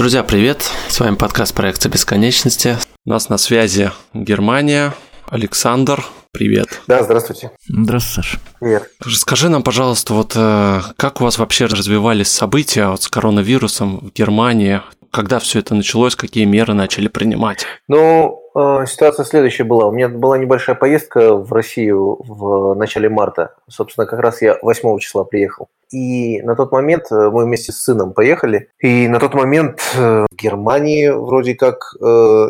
Друзья, 0.00 0.22
привет! 0.24 0.62
С 0.88 0.98
вами 0.98 1.14
подкаст 1.14 1.54
проекта 1.54 1.90
бесконечности. 1.90 2.78
У 3.04 3.10
нас 3.10 3.28
на 3.28 3.36
связи 3.36 3.90
Германия. 4.14 4.94
Александр, 5.28 6.02
привет. 6.32 6.80
Да, 6.86 7.02
здравствуйте. 7.02 7.50
Здравствуй, 7.68 8.24
Саша. 8.24 8.38
Привет. 8.58 8.90
Расскажи 9.04 9.50
нам, 9.50 9.62
пожалуйста, 9.62 10.14
вот 10.14 10.32
э, 10.36 10.80
как 10.96 11.20
у 11.20 11.24
вас 11.24 11.36
вообще 11.36 11.66
развивались 11.66 12.28
события 12.28 12.86
вот, 12.86 13.02
с 13.02 13.08
коронавирусом 13.08 13.98
в 13.98 14.12
Германии? 14.14 14.80
Когда 15.10 15.38
все 15.38 15.58
это 15.58 15.74
началось, 15.74 16.16
какие 16.16 16.46
меры 16.46 16.72
начали 16.72 17.08
принимать? 17.08 17.66
Ну, 17.86 18.39
ситуация 18.86 19.24
следующая 19.24 19.64
была. 19.64 19.86
У 19.86 19.92
меня 19.92 20.08
была 20.08 20.38
небольшая 20.38 20.76
поездка 20.76 21.34
в 21.34 21.52
Россию 21.52 22.18
в 22.20 22.74
начале 22.74 23.08
марта. 23.08 23.54
Собственно, 23.68 24.06
как 24.06 24.20
раз 24.20 24.42
я 24.42 24.58
8 24.62 24.98
числа 24.98 25.24
приехал. 25.24 25.68
И 25.90 26.40
на 26.42 26.54
тот 26.54 26.70
момент 26.70 27.10
э, 27.10 27.30
мы 27.30 27.44
вместе 27.44 27.72
с 27.72 27.82
сыном 27.82 28.12
поехали. 28.12 28.68
И 28.78 29.08
на 29.08 29.18
тот 29.18 29.34
момент 29.34 29.80
э, 29.96 30.26
в 30.30 30.36
Германии 30.36 31.08
вроде 31.08 31.54
как 31.54 31.94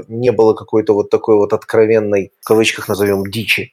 не 0.09 0.31
было 0.31 0.55
какой-то 0.55 0.95
вот 0.95 1.11
такой 1.11 1.37
вот 1.37 1.53
откровенной, 1.53 2.33
в 2.41 2.45
кавычках 2.47 2.89
назовем, 2.89 3.25
дичи. 3.25 3.73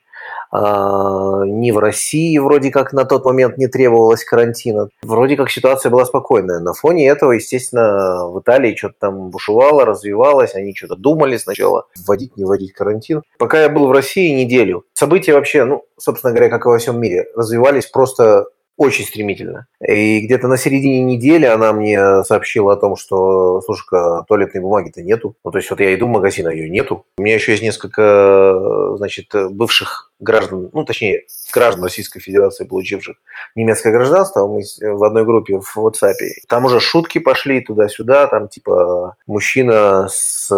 А, 0.51 1.43
ни 1.45 1.71
в 1.71 1.79
России 1.79 2.37
вроде 2.37 2.71
как 2.71 2.93
на 2.93 3.05
тот 3.05 3.25
момент 3.25 3.57
не 3.57 3.67
требовалось 3.67 4.23
карантина. 4.23 4.89
Вроде 5.01 5.35
как 5.35 5.49
ситуация 5.49 5.89
была 5.89 6.05
спокойная. 6.05 6.59
На 6.59 6.73
фоне 6.73 7.07
этого, 7.07 7.33
естественно, 7.33 8.27
в 8.27 8.39
Италии 8.39 8.75
что-то 8.75 8.95
там 8.99 9.29
бушевало, 9.29 9.85
развивалось, 9.85 10.55
они 10.55 10.75
что-то 10.75 10.95
думали 10.95 11.37
сначала, 11.37 11.85
вводить, 12.05 12.37
не 12.37 12.45
вводить 12.45 12.73
карантин. 12.73 13.23
Пока 13.37 13.61
я 13.61 13.69
был 13.69 13.87
в 13.87 13.91
России 13.91 14.33
неделю, 14.33 14.85
события 14.93 15.33
вообще, 15.33 15.65
ну, 15.65 15.83
собственно 15.97 16.33
говоря, 16.33 16.49
как 16.49 16.65
и 16.65 16.69
во 16.69 16.77
всем 16.77 16.99
мире, 16.99 17.27
развивались 17.35 17.87
просто 17.87 18.47
очень 18.77 19.05
стремительно. 19.05 19.65
И 19.85 20.21
где-то 20.21 20.47
на 20.47 20.55
середине 20.55 21.01
недели 21.01 21.45
она 21.45 21.73
мне 21.73 22.23
сообщила 22.23 22.73
о 22.73 22.77
том, 22.77 22.95
что, 22.95 23.59
слушай 23.61 23.85
туалетной 24.27 24.61
бумаги-то 24.61 25.01
нету. 25.01 25.35
Ну, 25.43 25.51
то 25.51 25.57
есть 25.57 25.69
вот 25.69 25.79
я 25.79 25.93
иду 25.95 26.05
в 26.05 26.11
магазин, 26.11 26.47
а 26.47 26.53
ее 26.53 26.69
нету. 26.69 27.05
У 27.17 27.23
меня 27.23 27.35
еще 27.35 27.51
есть 27.51 27.63
несколько, 27.63 28.95
значит, 28.97 29.33
бывших 29.49 30.06
граждан, 30.19 30.69
ну, 30.73 30.83
точнее, 30.83 31.23
граждан 31.53 31.83
Российской 31.83 32.19
Федерации, 32.19 32.65
получивших 32.65 33.17
немецкое 33.55 33.93
гражданство, 33.93 34.47
мы 34.47 34.61
в 34.81 35.03
одной 35.03 35.25
группе 35.25 35.59
в 35.59 35.77
WhatsApp. 35.77 36.13
Там 36.47 36.65
уже 36.65 36.79
шутки 36.79 37.19
пошли 37.19 37.61
туда-сюда, 37.61 38.27
там 38.27 38.47
типа 38.47 39.15
мужчина 39.27 40.07
с 40.09 40.51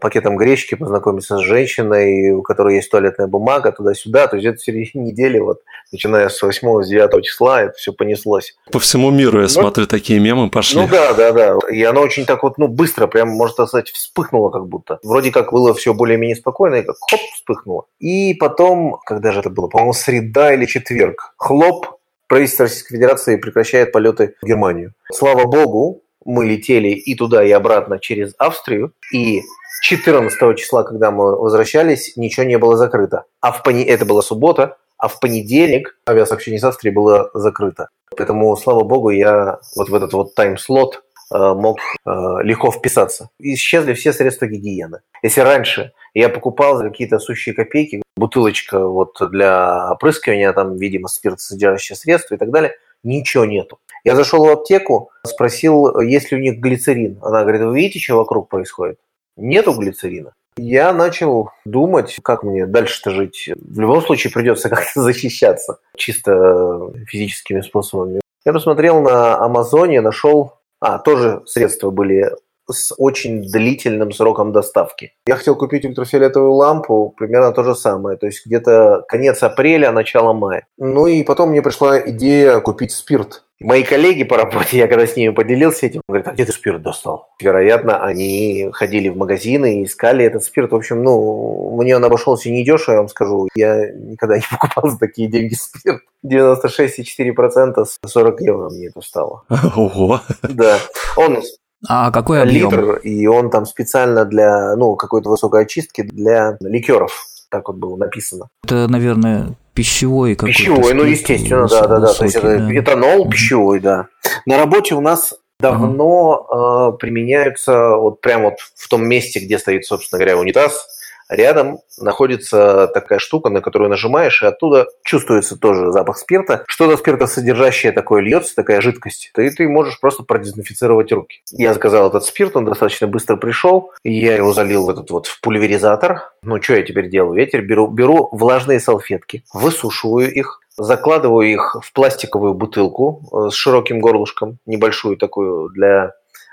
пакетом 0.00 0.36
гречки 0.36 0.74
познакомится 0.74 1.38
с 1.38 1.42
женщиной, 1.42 2.32
у 2.32 2.42
которой 2.42 2.76
есть 2.76 2.90
туалетная 2.90 3.26
бумага, 3.26 3.72
туда-сюда. 3.72 4.26
То 4.26 4.36
есть 4.36 4.46
это 4.46 4.58
в 4.58 4.64
середине 4.64 5.04
недели, 5.10 5.38
вот, 5.38 5.60
начиная 5.92 6.28
с 6.28 6.42
8-9 6.42 7.22
числа, 7.22 7.62
это 7.62 7.74
все 7.74 7.92
понеслось. 7.92 8.56
По 8.70 8.80
всему 8.80 9.10
миру, 9.10 9.38
я 9.38 9.44
ну, 9.44 9.48
смотрю, 9.48 9.86
такие 9.86 10.18
мемы 10.18 10.50
пошли. 10.50 10.80
Ну 10.80 10.88
да, 10.88 11.12
да, 11.14 11.32
да. 11.32 11.58
И 11.70 11.82
оно 11.82 12.00
очень 12.00 12.24
так 12.26 12.42
вот, 12.42 12.58
ну, 12.58 12.68
быстро, 12.68 13.06
прям, 13.06 13.28
можно 13.28 13.66
сказать, 13.66 13.90
вспыхнуло 13.90 14.50
как 14.50 14.66
будто. 14.66 14.98
Вроде 15.02 15.30
как 15.30 15.52
было 15.52 15.74
все 15.74 15.94
более-менее 15.94 16.36
спокойно, 16.36 16.76
и 16.76 16.82
как 16.82 16.96
хоп, 17.00 17.20
вспыхнуло. 17.34 17.84
И 18.00 18.34
потом, 18.34 18.91
когда 18.98 19.32
же 19.32 19.40
это 19.40 19.50
было, 19.50 19.68
по-моему, 19.68 19.92
среда 19.92 20.54
или 20.54 20.66
четверг, 20.66 21.34
хлоп, 21.36 21.98
правительство 22.28 22.64
Российской 22.64 22.94
Федерации 22.94 23.36
прекращает 23.36 23.92
полеты 23.92 24.34
в 24.40 24.46
Германию. 24.46 24.94
Слава 25.12 25.44
богу, 25.44 26.02
мы 26.24 26.46
летели 26.46 26.88
и 26.88 27.14
туда, 27.14 27.44
и 27.44 27.50
обратно 27.50 27.98
через 27.98 28.34
Австрию, 28.38 28.92
и 29.12 29.42
14 29.82 30.56
числа, 30.56 30.84
когда 30.84 31.10
мы 31.10 31.36
возвращались, 31.36 32.16
ничего 32.16 32.44
не 32.44 32.56
было 32.56 32.76
закрыто. 32.76 33.24
А 33.40 33.52
в 33.52 33.62
пони... 33.62 33.84
это 33.84 34.04
была 34.04 34.22
суббота, 34.22 34.76
а 34.96 35.08
в 35.08 35.18
понедельник 35.18 35.98
авиасообщение 36.08 36.60
с 36.60 36.64
Австрией 36.64 36.94
было 36.94 37.30
закрыто. 37.34 37.88
Поэтому, 38.16 38.56
слава 38.56 38.84
богу, 38.84 39.10
я 39.10 39.58
вот 39.76 39.88
в 39.88 39.94
этот 39.94 40.12
вот 40.12 40.34
тайм-слот 40.34 41.02
э, 41.34 41.36
мог 41.36 41.78
э, 41.80 42.10
легко 42.42 42.70
вписаться. 42.70 43.30
Исчезли 43.40 43.94
все 43.94 44.12
средства 44.12 44.46
гигиены. 44.46 45.00
Если 45.22 45.40
раньше 45.40 45.92
я 46.14 46.28
покупал 46.28 46.76
за 46.76 46.88
какие-то 46.88 47.18
сущие 47.18 47.54
копейки 47.54 48.01
бутылочка 48.16 48.86
вот 48.86 49.16
для 49.30 49.92
опрыскивания, 49.92 50.52
там, 50.52 50.76
видимо, 50.76 51.08
спиртосодержащее 51.08 51.96
средство 51.96 52.34
и 52.34 52.38
так 52.38 52.50
далее, 52.50 52.74
ничего 53.02 53.44
нету. 53.44 53.78
Я 54.04 54.16
зашел 54.16 54.44
в 54.44 54.48
аптеку, 54.48 55.10
спросил, 55.24 56.00
есть 56.00 56.32
ли 56.32 56.38
у 56.38 56.40
них 56.40 56.58
глицерин. 56.58 57.18
Она 57.22 57.42
говорит, 57.42 57.62
вы 57.62 57.76
видите, 57.76 58.00
что 58.00 58.16
вокруг 58.16 58.48
происходит? 58.48 58.98
Нету 59.36 59.72
глицерина. 59.72 60.32
Я 60.56 60.92
начал 60.92 61.50
думать, 61.64 62.18
как 62.22 62.42
мне 62.42 62.66
дальше-то 62.66 63.10
жить. 63.10 63.48
В 63.54 63.80
любом 63.80 64.02
случае 64.02 64.32
придется 64.32 64.68
как-то 64.70 65.00
защищаться 65.00 65.78
чисто 65.96 66.92
физическими 67.06 67.60
способами. 67.60 68.20
Я 68.44 68.52
посмотрел 68.52 69.00
на 69.00 69.38
Амазоне, 69.38 70.00
нашел... 70.00 70.58
А, 70.84 70.98
тоже 70.98 71.42
средства 71.46 71.90
были 71.90 72.32
с 72.72 72.94
очень 72.96 73.42
длительным 73.42 74.12
сроком 74.12 74.52
доставки. 74.52 75.12
Я 75.26 75.36
хотел 75.36 75.56
купить 75.56 75.84
ультрафиолетовую 75.84 76.52
лампу, 76.52 77.14
примерно 77.16 77.52
то 77.52 77.62
же 77.62 77.74
самое, 77.74 78.18
то 78.18 78.26
есть 78.26 78.46
где-то 78.46 79.04
конец 79.08 79.42
апреля, 79.42 79.92
начало 79.92 80.32
мая. 80.32 80.66
Ну 80.78 81.06
и 81.06 81.22
потом 81.22 81.50
мне 81.50 81.62
пришла 81.62 81.98
идея 82.00 82.60
купить 82.60 82.92
спирт. 82.92 83.44
Мои 83.62 83.84
коллеги 83.84 84.24
по 84.24 84.36
работе, 84.36 84.76
я 84.76 84.88
когда 84.88 85.06
с 85.06 85.16
ними 85.16 85.32
поделился 85.32 85.86
этим, 85.86 86.00
говорят, 86.08 86.28
а 86.28 86.32
где 86.32 86.44
ты 86.44 86.52
спирт 86.52 86.82
достал? 86.82 87.28
Вероятно, 87.40 88.04
они 88.04 88.70
ходили 88.72 89.08
в 89.08 89.16
магазины 89.16 89.80
и 89.80 89.84
искали 89.84 90.24
этот 90.24 90.42
спирт. 90.42 90.72
В 90.72 90.76
общем, 90.76 91.02
ну, 91.02 91.76
мне 91.76 91.96
он 91.96 92.04
обошелся 92.04 92.50
недешево, 92.50 92.92
я 92.92 92.98
вам 92.98 93.08
скажу. 93.08 93.48
Я 93.54 93.92
никогда 93.92 94.36
не 94.36 94.42
покупал 94.50 94.90
за 94.90 94.98
такие 94.98 95.28
деньги 95.28 95.54
спирт. 95.54 96.02
96,4% 96.26 97.84
40 98.04 98.40
евро 98.40 98.70
мне 98.70 98.88
это 98.88 99.00
стало. 99.00 99.44
Ого! 99.76 100.20
Да. 100.42 100.78
Он 101.16 101.42
а 101.88 102.10
какой 102.10 102.42
объем? 102.42 102.70
Литр, 102.70 102.96
и 103.02 103.26
он 103.26 103.50
там 103.50 103.66
специально 103.66 104.24
для, 104.24 104.76
ну, 104.76 104.94
какой-то 104.96 105.30
высокой 105.30 105.62
очистки 105.62 106.02
для 106.02 106.56
ликеров. 106.60 107.26
Так 107.50 107.68
вот 107.68 107.76
было 107.76 107.96
написано. 107.96 108.48
Это, 108.64 108.88
наверное, 108.88 109.56
пищевой 109.74 110.34
какой-то. 110.34 110.58
Пищевой, 110.58 110.94
ну, 110.94 111.04
естественно, 111.04 111.68
да, 111.68 111.86
да, 111.86 111.98
да. 112.00 112.12
То 112.12 112.24
есть 112.24 112.36
это 112.36 112.58
да. 112.58 112.78
этанол 112.78 113.28
пищевой, 113.28 113.80
да. 113.80 114.06
На 114.46 114.58
работе 114.58 114.94
у 114.94 115.00
нас 115.00 115.34
давно 115.60 116.46
ага. 116.50 116.94
э, 116.94 116.98
применяются 116.98 117.96
вот 117.96 118.20
прямо 118.20 118.50
вот 118.50 118.54
в 118.74 118.88
том 118.88 119.06
месте, 119.06 119.40
где 119.40 119.58
стоит, 119.58 119.84
собственно 119.84 120.18
говоря, 120.18 120.38
унитаз, 120.38 120.86
рядом 121.34 121.80
находится 121.98 122.88
такая 122.88 123.18
штука, 123.18 123.50
на 123.50 123.60
которую 123.60 123.90
нажимаешь, 123.90 124.42
и 124.42 124.46
оттуда 124.46 124.86
чувствуется 125.04 125.58
тоже 125.58 125.92
запах 125.92 126.18
спирта. 126.18 126.64
Что-то 126.66 126.96
спиртосодержащее 126.96 127.92
такое 127.92 128.22
льется, 128.22 128.54
такая 128.54 128.80
жидкость. 128.80 129.32
И 129.36 129.50
ты 129.50 129.68
можешь 129.68 130.00
просто 130.00 130.22
продезинфицировать 130.22 131.12
руки. 131.12 131.42
Я 131.50 131.74
заказал 131.74 132.08
этот 132.08 132.24
спирт, 132.24 132.56
он 132.56 132.64
достаточно 132.64 133.06
быстро 133.06 133.36
пришел. 133.36 133.92
И 134.02 134.12
я 134.12 134.36
его 134.36 134.52
залил 134.52 134.86
в 134.86 134.90
этот 134.90 135.10
вот 135.10 135.26
в 135.26 135.40
пульверизатор. 135.40 136.32
Ну, 136.42 136.60
что 136.60 136.74
я 136.74 136.82
теперь 136.82 137.08
делаю? 137.08 137.38
Я 137.38 137.46
теперь 137.46 137.64
беру, 137.64 137.86
беру 137.88 138.28
влажные 138.32 138.80
салфетки, 138.80 139.44
высушиваю 139.52 140.32
их, 140.32 140.60
закладываю 140.76 141.50
их 141.50 141.76
в 141.82 141.92
пластиковую 141.92 142.54
бутылку 142.54 143.22
э, 143.32 143.50
с 143.50 143.54
широким 143.54 144.00
горлышком, 144.00 144.58
небольшую 144.66 145.16
такую 145.16 145.68
для 145.70 146.12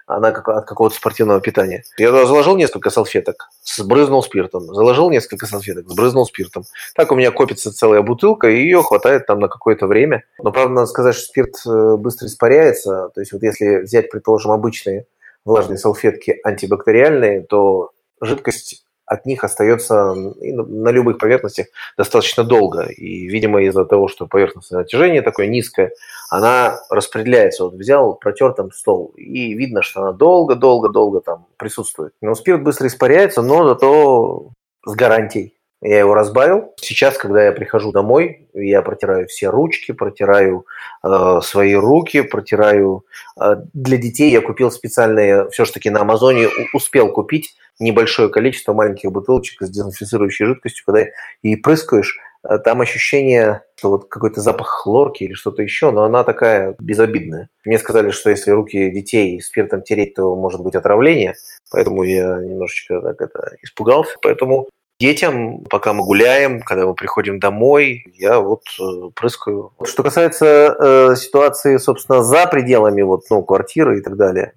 она 0.09 0.31
как, 0.31 0.49
от 0.49 0.65
какого-то 0.65 0.95
спортивного 0.95 1.39
питания. 1.39 1.83
Я 1.97 2.11
заложил 2.11 2.57
несколько 2.57 2.89
салфеток, 2.89 3.49
сбрызнул 3.63 4.23
спиртом, 4.23 4.63
заложил 4.73 5.11
несколько 5.11 5.45
салфеток, 5.45 5.87
сбрызнул 5.87 6.25
спиртом. 6.25 6.63
Так 6.95 7.11
у 7.11 7.15
меня 7.15 7.31
копится 7.31 7.71
целая 7.71 8.01
бутылка, 8.01 8.49
и 8.49 8.57
ее 8.57 8.81
хватает 8.81 9.27
там 9.27 9.39
на 9.39 9.47
какое-то 9.47 9.85
время. 9.85 10.23
Но, 10.41 10.51
правда, 10.51 10.73
надо 10.73 10.87
сказать, 10.87 11.15
что 11.15 11.25
спирт 11.25 11.55
э, 11.65 11.95
быстро 11.97 12.27
испаряется. 12.27 13.09
То 13.13 13.21
есть 13.21 13.31
вот 13.31 13.43
если 13.43 13.81
взять, 13.83 14.09
предположим, 14.09 14.51
обычные 14.51 15.05
влажные 15.45 15.77
салфетки 15.77 16.39
антибактериальные, 16.43 17.43
то 17.43 17.91
жидкость 18.19 18.83
от 19.09 19.25
них 19.25 19.43
остается 19.43 20.13
на 20.13 20.89
любых 20.91 21.17
поверхностях 21.17 21.67
достаточно 21.97 22.43
долго. 22.43 22.83
И, 22.83 23.27
видимо, 23.27 23.61
из-за 23.63 23.85
того, 23.85 24.07
что 24.07 24.27
поверхностное 24.27 24.81
натяжение 24.81 25.23
такое 25.23 25.47
низкое, 25.47 25.91
она 26.29 26.79
распределяется. 26.91 27.63
Вот 27.63 27.73
взял, 27.73 28.13
протер 28.13 28.53
там 28.53 28.71
стол, 28.71 29.13
и 29.17 29.55
видно, 29.55 29.81
что 29.81 30.01
она 30.01 30.11
долго-долго-долго 30.11 31.21
там 31.21 31.47
присутствует. 31.57 32.13
Но 32.21 32.35
спирт 32.35 32.61
быстро 32.61 32.87
испаряется, 32.87 33.41
но 33.41 33.67
зато 33.67 34.51
с 34.85 34.93
гарантией. 34.93 35.55
Я 35.81 35.99
его 35.99 36.13
разбавил. 36.13 36.73
Сейчас, 36.75 37.17
когда 37.17 37.45
я 37.45 37.53
прихожу 37.53 37.91
домой, 37.93 38.49
я 38.53 38.81
протираю 38.81 39.27
все 39.27 39.47
ручки, 39.47 39.93
протираю 39.93 40.65
э, 41.03 41.39
свои 41.41 41.73
руки, 41.73 42.21
протираю. 42.21 43.05
Э, 43.39 43.55
для 43.73 43.97
детей 43.97 44.29
я 44.29 44.41
купил 44.41 44.71
специальные, 44.71 45.49
все-таки 45.51 45.89
на 45.89 46.01
Амазоне 46.01 46.49
успел 46.73 47.13
купить 47.13 47.55
небольшое 47.79 48.29
количество 48.29 48.73
маленьких 48.73 49.11
бутылочек 49.11 49.61
с 49.61 49.69
дезинфицирующей 49.69 50.45
жидкостью, 50.45 50.83
когда 50.85 51.05
и 51.41 51.55
прыскаешь, 51.55 52.17
э, 52.47 52.57
там 52.59 52.81
ощущение, 52.81 53.63
что 53.77 53.91
вот 53.91 54.09
какой-то 54.09 54.41
запах 54.41 54.67
хлорки 54.67 55.23
или 55.23 55.33
что-то 55.33 55.61
еще, 55.61 55.91
но 55.91 56.03
она 56.03 56.23
такая 56.23 56.75
безобидная. 56.79 57.49
Мне 57.65 57.79
сказали, 57.79 58.11
что 58.11 58.29
если 58.29 58.51
руки 58.51 58.91
детей 58.91 59.41
спиртом 59.41 59.81
тереть, 59.81 60.15
то 60.15 60.35
может 60.35 60.61
быть 60.61 60.75
отравление, 60.75 61.35
поэтому 61.71 62.03
я 62.03 62.37
немножечко 62.37 63.01
так 63.01 63.21
это 63.21 63.55
испугался. 63.61 64.17
Поэтому 64.21 64.67
детям, 64.99 65.63
пока 65.69 65.93
мы 65.93 66.03
гуляем, 66.03 66.61
когда 66.61 66.85
мы 66.85 66.93
приходим 66.93 67.39
домой, 67.39 68.03
я 68.17 68.39
вот 68.39 68.63
э, 68.79 69.09
прыскаю. 69.15 69.71
Что 69.83 70.03
касается 70.03 70.75
э, 70.77 71.15
ситуации, 71.15 71.77
собственно, 71.77 72.23
за 72.23 72.45
пределами 72.47 73.01
вот, 73.01 73.23
ну, 73.29 73.41
квартиры 73.43 73.99
и 73.99 74.01
так 74.01 74.17
далее, 74.17 74.53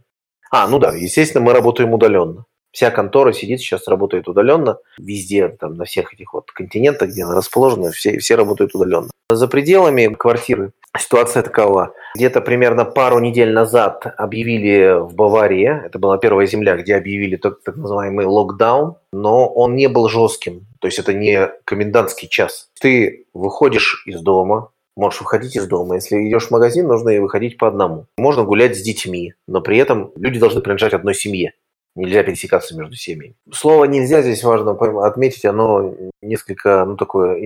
А, 0.51 0.67
ну 0.67 0.79
да, 0.79 0.93
естественно, 0.93 1.45
мы 1.45 1.53
работаем 1.53 1.93
удаленно. 1.93 2.45
Вся 2.73 2.91
контора 2.91 3.33
сидит 3.33 3.61
сейчас, 3.61 3.87
работает 3.87 4.29
удаленно. 4.29 4.79
Везде, 4.99 5.49
там, 5.49 5.75
на 5.75 5.85
всех 5.85 6.15
этих 6.15 6.33
вот 6.33 6.51
континентах, 6.51 7.11
где 7.11 7.25
она 7.25 7.37
расположена, 7.37 7.91
все, 7.91 8.19
все 8.19 8.35
работают 8.35 8.75
удаленно. 8.75 9.11
За 9.31 9.47
пределами 9.47 10.13
квартиры 10.15 10.73
ситуация 10.99 11.43
такова. 11.43 11.95
Где-то 12.15 12.41
примерно 12.41 12.85
пару 12.85 13.19
недель 13.19 13.53
назад 13.53 14.07
объявили 14.19 15.01
в 15.01 15.15
Баварии, 15.15 15.87
это 15.87 15.99
была 15.99 16.19
первая 16.19 16.47
земля, 16.47 16.77
где 16.77 16.97
объявили 16.97 17.37
так, 17.37 17.63
так 17.63 17.77
называемый 17.77 18.27
локдаун, 18.27 18.97
но 19.13 19.49
он 19.49 19.75
не 19.75 19.89
был 19.89 20.09
жестким. 20.09 20.67
То 20.81 20.89
есть 20.89 20.99
это 20.99 21.15
не 21.15 21.51
комендантский 21.65 22.29
час. 22.29 22.69
Ты 22.81 23.27
выходишь 23.33 24.03
из 24.07 24.21
дома, 24.21 24.71
Можешь 24.95 25.21
выходить 25.21 25.57
из 25.57 25.67
дома. 25.67 25.95
Если 25.95 26.29
идешь 26.29 26.49
в 26.49 26.51
магазин, 26.51 26.87
нужно 26.87 27.11
и 27.11 27.19
выходить 27.19 27.57
по 27.57 27.67
одному. 27.67 28.07
Можно 28.19 28.45
гулять 28.45 28.77
с 28.77 28.83
детьми, 28.83 29.33
но 29.49 29.63
при 29.63 29.79
этом 29.79 30.13
люди 30.17 30.39
должны 30.39 30.61
принадлежать 30.61 30.93
одной 30.93 31.15
семье. 31.15 31.55
Нельзя 31.95 32.23
пересекаться 32.23 32.77
между 32.77 32.97
семьями. 32.97 33.37
Слово 33.53 33.85
«нельзя» 33.85 34.23
здесь 34.23 34.43
важно 34.45 34.73
отметить, 35.05 35.45
оно 35.45 35.95
несколько, 36.23 36.85
ну, 36.87 36.97
такое, 36.97 37.37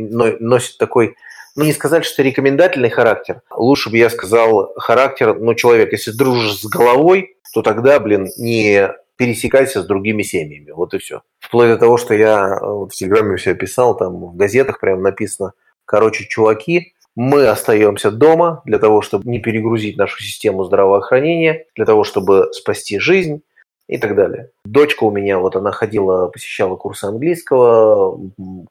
носит 0.40 0.78
такой, 0.78 1.16
ну, 1.56 1.64
не 1.64 1.72
сказать, 1.72 2.04
что 2.04 2.22
рекомендательный 2.22 2.90
характер. 2.90 3.42
Лучше 3.54 3.90
бы 3.90 3.96
я 3.96 4.08
сказал 4.08 4.72
характер, 4.76 5.36
ну, 5.38 5.54
человек, 5.54 5.90
если 5.92 6.12
дружишь 6.12 6.60
с 6.60 6.66
головой, 6.66 7.36
то 7.54 7.62
тогда, 7.62 7.98
блин, 7.98 8.28
не 8.36 8.92
пересекайся 9.16 9.82
с 9.82 9.86
другими 9.86 10.22
семьями. 10.22 10.70
Вот 10.70 10.94
и 10.94 10.98
все. 10.98 11.22
Вплоть 11.40 11.68
до 11.68 11.78
того, 11.78 11.96
что 11.96 12.14
я 12.14 12.58
в 12.60 12.90
Телеграме 12.90 13.36
все 13.36 13.54
писал, 13.54 13.96
там 13.96 14.26
в 14.26 14.36
газетах 14.36 14.78
прям 14.78 15.02
написано, 15.02 15.52
короче, 15.86 16.26
чуваки, 16.28 16.92
мы 17.16 17.46
остаемся 17.46 18.10
дома 18.10 18.60
для 18.66 18.78
того, 18.78 19.00
чтобы 19.00 19.28
не 19.30 19.38
перегрузить 19.38 19.96
нашу 19.96 20.22
систему 20.22 20.64
здравоохранения, 20.64 21.64
для 21.74 21.86
того, 21.86 22.04
чтобы 22.04 22.52
спасти 22.52 22.98
жизнь 22.98 23.42
и 23.88 23.98
так 23.98 24.16
далее. 24.16 24.50
Дочка 24.64 25.04
у 25.04 25.10
меня, 25.10 25.38
вот 25.38 25.56
она 25.56 25.72
ходила, 25.72 26.28
посещала 26.28 26.76
курсы 26.76 27.04
английского, 27.04 28.20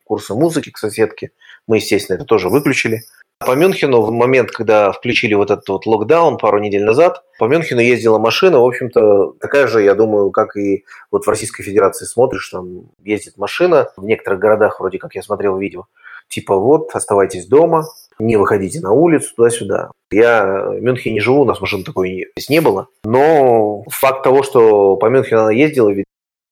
курсы 0.04 0.34
музыки 0.34 0.72
к 0.72 0.78
соседке. 0.78 1.32
Мы, 1.68 1.78
естественно, 1.78 2.18
это 2.18 2.26
тоже 2.26 2.50
выключили. 2.50 3.02
По 3.40 3.54
Мюнхену 3.54 4.02
в 4.02 4.12
момент, 4.12 4.52
когда 4.52 4.94
включили 4.94 5.34
вот 5.34 5.52
этот 5.52 5.68
вот 5.68 5.86
локдаун 5.86 6.38
пару 6.38 6.60
недель 6.60 6.86
назад, 6.86 7.24
по 7.38 7.46
Мюнхену 7.46 7.82
ездила 7.82 8.18
машина, 8.18 8.60
в 8.60 8.66
общем-то, 8.66 9.34
такая 9.42 9.68
же, 9.68 9.84
я 9.84 9.94
думаю, 9.94 10.32
как 10.32 10.56
и 10.56 10.86
вот 11.12 11.26
в 11.26 11.30
Российской 11.30 11.64
Федерации 11.64 12.06
смотришь, 12.06 12.50
там 12.50 12.84
ездит 13.04 13.38
машина, 13.38 13.90
в 13.98 14.06
некоторых 14.06 14.40
городах, 14.40 14.80
вроде 14.80 15.00
как 15.00 15.16
я 15.16 15.22
смотрел 15.22 15.58
видео, 15.58 15.86
типа 16.30 16.58
вот, 16.58 16.90
оставайтесь 16.94 17.48
дома, 17.48 17.86
не 18.20 18.38
выходите 18.38 18.80
на 18.80 18.92
улицу, 18.92 19.34
туда-сюда. 19.36 19.92
Я 20.12 20.46
в 20.70 20.82
Мюнхене 20.82 21.20
живу, 21.20 21.42
у 21.42 21.46
нас 21.46 21.62
машин 21.62 21.84
такой 21.84 22.28
здесь 22.38 22.50
не 22.50 22.62
было. 22.62 22.88
Но 23.04 23.84
факт 23.90 24.24
того, 24.24 24.44
что 24.44 24.96
по 24.98 25.08
Мюнхену 25.08 25.42
она 25.42 25.52
ездила, 25.52 25.92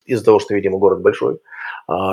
из-за 0.05 0.25
того, 0.25 0.39
что, 0.39 0.53
видимо, 0.53 0.77
город 0.77 1.01
большой, 1.01 1.39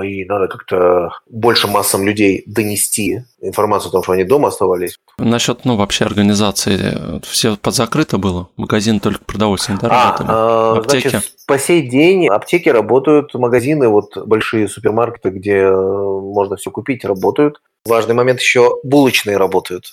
и 0.04 0.24
надо 0.24 0.48
как-то 0.48 1.10
больше 1.28 1.68
массам 1.68 2.04
людей 2.04 2.42
донести 2.46 3.22
информацию 3.40 3.90
о 3.90 3.92
том, 3.92 4.02
что 4.02 4.12
они 4.12 4.24
дома 4.24 4.48
оставались. 4.48 4.96
Насчет, 5.18 5.64
ну, 5.64 5.76
вообще 5.76 6.04
организации, 6.04 7.20
все 7.24 7.56
подзакрыто 7.56 8.18
было? 8.18 8.48
Магазин 8.56 9.00
только 9.00 9.24
продовольствием, 9.24 9.78
да, 9.80 9.88
а, 9.90 10.04
работали? 10.06 10.28
А, 10.30 10.78
аптеки? 10.78 11.08
Значит, 11.08 11.30
по 11.46 11.58
сей 11.58 11.88
день 11.88 12.28
аптеки 12.28 12.68
работают, 12.68 13.34
магазины, 13.34 13.88
вот 13.88 14.16
большие 14.26 14.68
супермаркеты, 14.68 15.30
где 15.30 15.70
можно 15.70 16.56
все 16.56 16.70
купить, 16.70 17.04
работают. 17.04 17.60
Важный 17.86 18.14
момент 18.14 18.40
еще 18.40 18.76
булочные 18.84 19.36
работают. 19.36 19.84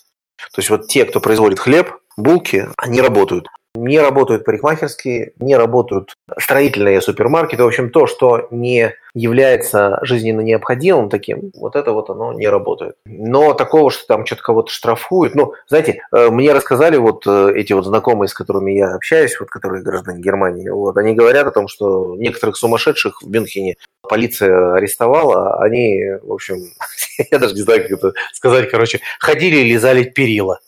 То 0.54 0.60
есть 0.60 0.70
вот 0.70 0.88
те, 0.88 1.06
кто 1.06 1.20
производит 1.20 1.60
хлеб, 1.60 1.92
булки, 2.18 2.68
они 2.78 3.02
работают. 3.02 3.48
Не 3.78 4.00
работают 4.00 4.44
парикмахерские, 4.44 5.34
не 5.40 5.56
работают 5.56 6.16
строительные 6.40 7.02
супермаркеты. 7.02 7.64
В 7.64 7.68
общем, 7.68 7.90
то, 7.92 8.08
что 8.08 8.48
не 8.50 8.94
является 9.14 10.00
жизненно 10.04 10.42
необходимым 10.42 11.10
таким, 11.10 11.52
вот 11.56 11.76
это 11.76 11.92
вот 11.92 12.10
оно 12.10 12.34
не 12.34 12.48
работает. 12.48 12.96
Но 13.06 13.54
такого, 13.54 13.90
что 13.90 14.06
там 14.08 14.26
что-то 14.26 14.44
кого-то 14.44 14.72
штрафуют, 14.72 15.36
ну, 15.36 15.54
знаете, 15.68 16.02
э, 16.12 16.30
мне 16.30 16.54
рассказали 16.54 16.98
вот 16.98 17.26
э, 17.26 17.54
эти 17.56 17.74
вот 17.74 17.86
знакомые, 17.86 18.30
с 18.30 18.34
которыми 18.34 18.72
я 18.72 18.94
общаюсь, 18.94 19.40
вот 19.40 19.50
которые 19.50 19.84
граждане 19.84 20.22
Германии, 20.22 20.70
вот, 20.70 20.98
они 20.98 21.14
говорят 21.14 21.48
о 21.48 21.52
том, 21.52 21.68
что 21.68 22.16
некоторых 22.16 22.58
сумасшедших 22.58 23.22
в 23.22 23.30
Мюнхене 23.30 23.78
полиция 24.08 24.74
арестовала, 24.74 25.62
они, 25.62 26.00
в 26.22 26.32
общем, 26.32 26.58
я 27.32 27.40
даже 27.40 27.56
не 27.56 27.62
знаю, 27.62 27.82
как 27.84 27.92
это 27.92 28.14
сказать, 28.34 28.70
короче, 28.70 29.00
ходили 29.20 29.58
и 29.58 29.70
лизали 29.70 30.04
перила. 30.04 30.60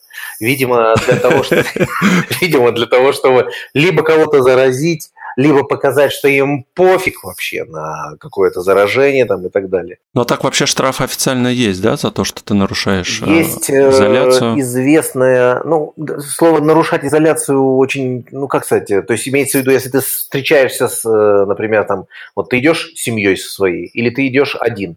Видимо, 2.40 2.72
для 2.72 2.86
того, 2.86 3.12
чтобы 3.12 3.50
либо 3.74 4.02
кого-то 4.02 4.42
заразить, 4.42 5.10
либо 5.40 5.64
показать, 5.64 6.12
что 6.12 6.28
им 6.28 6.66
пофиг 6.74 7.24
вообще 7.24 7.64
на 7.64 8.16
какое-то 8.20 8.60
заражение 8.60 9.24
там 9.24 9.46
и 9.46 9.48
так 9.48 9.70
далее. 9.70 9.96
Но 10.12 10.24
так 10.24 10.44
вообще 10.44 10.66
штраф 10.66 11.00
официально 11.00 11.48
есть, 11.48 11.80
да, 11.80 11.96
за 11.96 12.10
то, 12.10 12.24
что 12.24 12.44
ты 12.44 12.52
нарушаешь 12.52 13.22
э, 13.22 13.30
есть 13.30 13.70
э, 13.70 13.88
изоляцию? 13.88 14.60
известное, 14.60 15.62
ну, 15.64 15.94
слово 16.18 16.60
нарушать 16.60 17.04
изоляцию 17.04 17.76
очень, 17.76 18.26
ну, 18.30 18.48
как 18.48 18.66
сказать, 18.66 18.88
то 18.88 19.12
есть 19.12 19.26
имеется 19.28 19.58
в 19.58 19.60
виду, 19.62 19.70
если 19.70 19.88
ты 19.88 20.00
встречаешься 20.00 20.88
с, 20.88 21.08
э, 21.08 21.44
например, 21.46 21.84
там, 21.84 22.04
вот 22.36 22.50
ты 22.50 22.58
идешь 22.58 22.92
с 22.94 23.02
семьей 23.02 23.38
своей, 23.38 23.86
или 23.86 24.10
ты 24.10 24.26
идешь 24.26 24.56
один, 24.60 24.96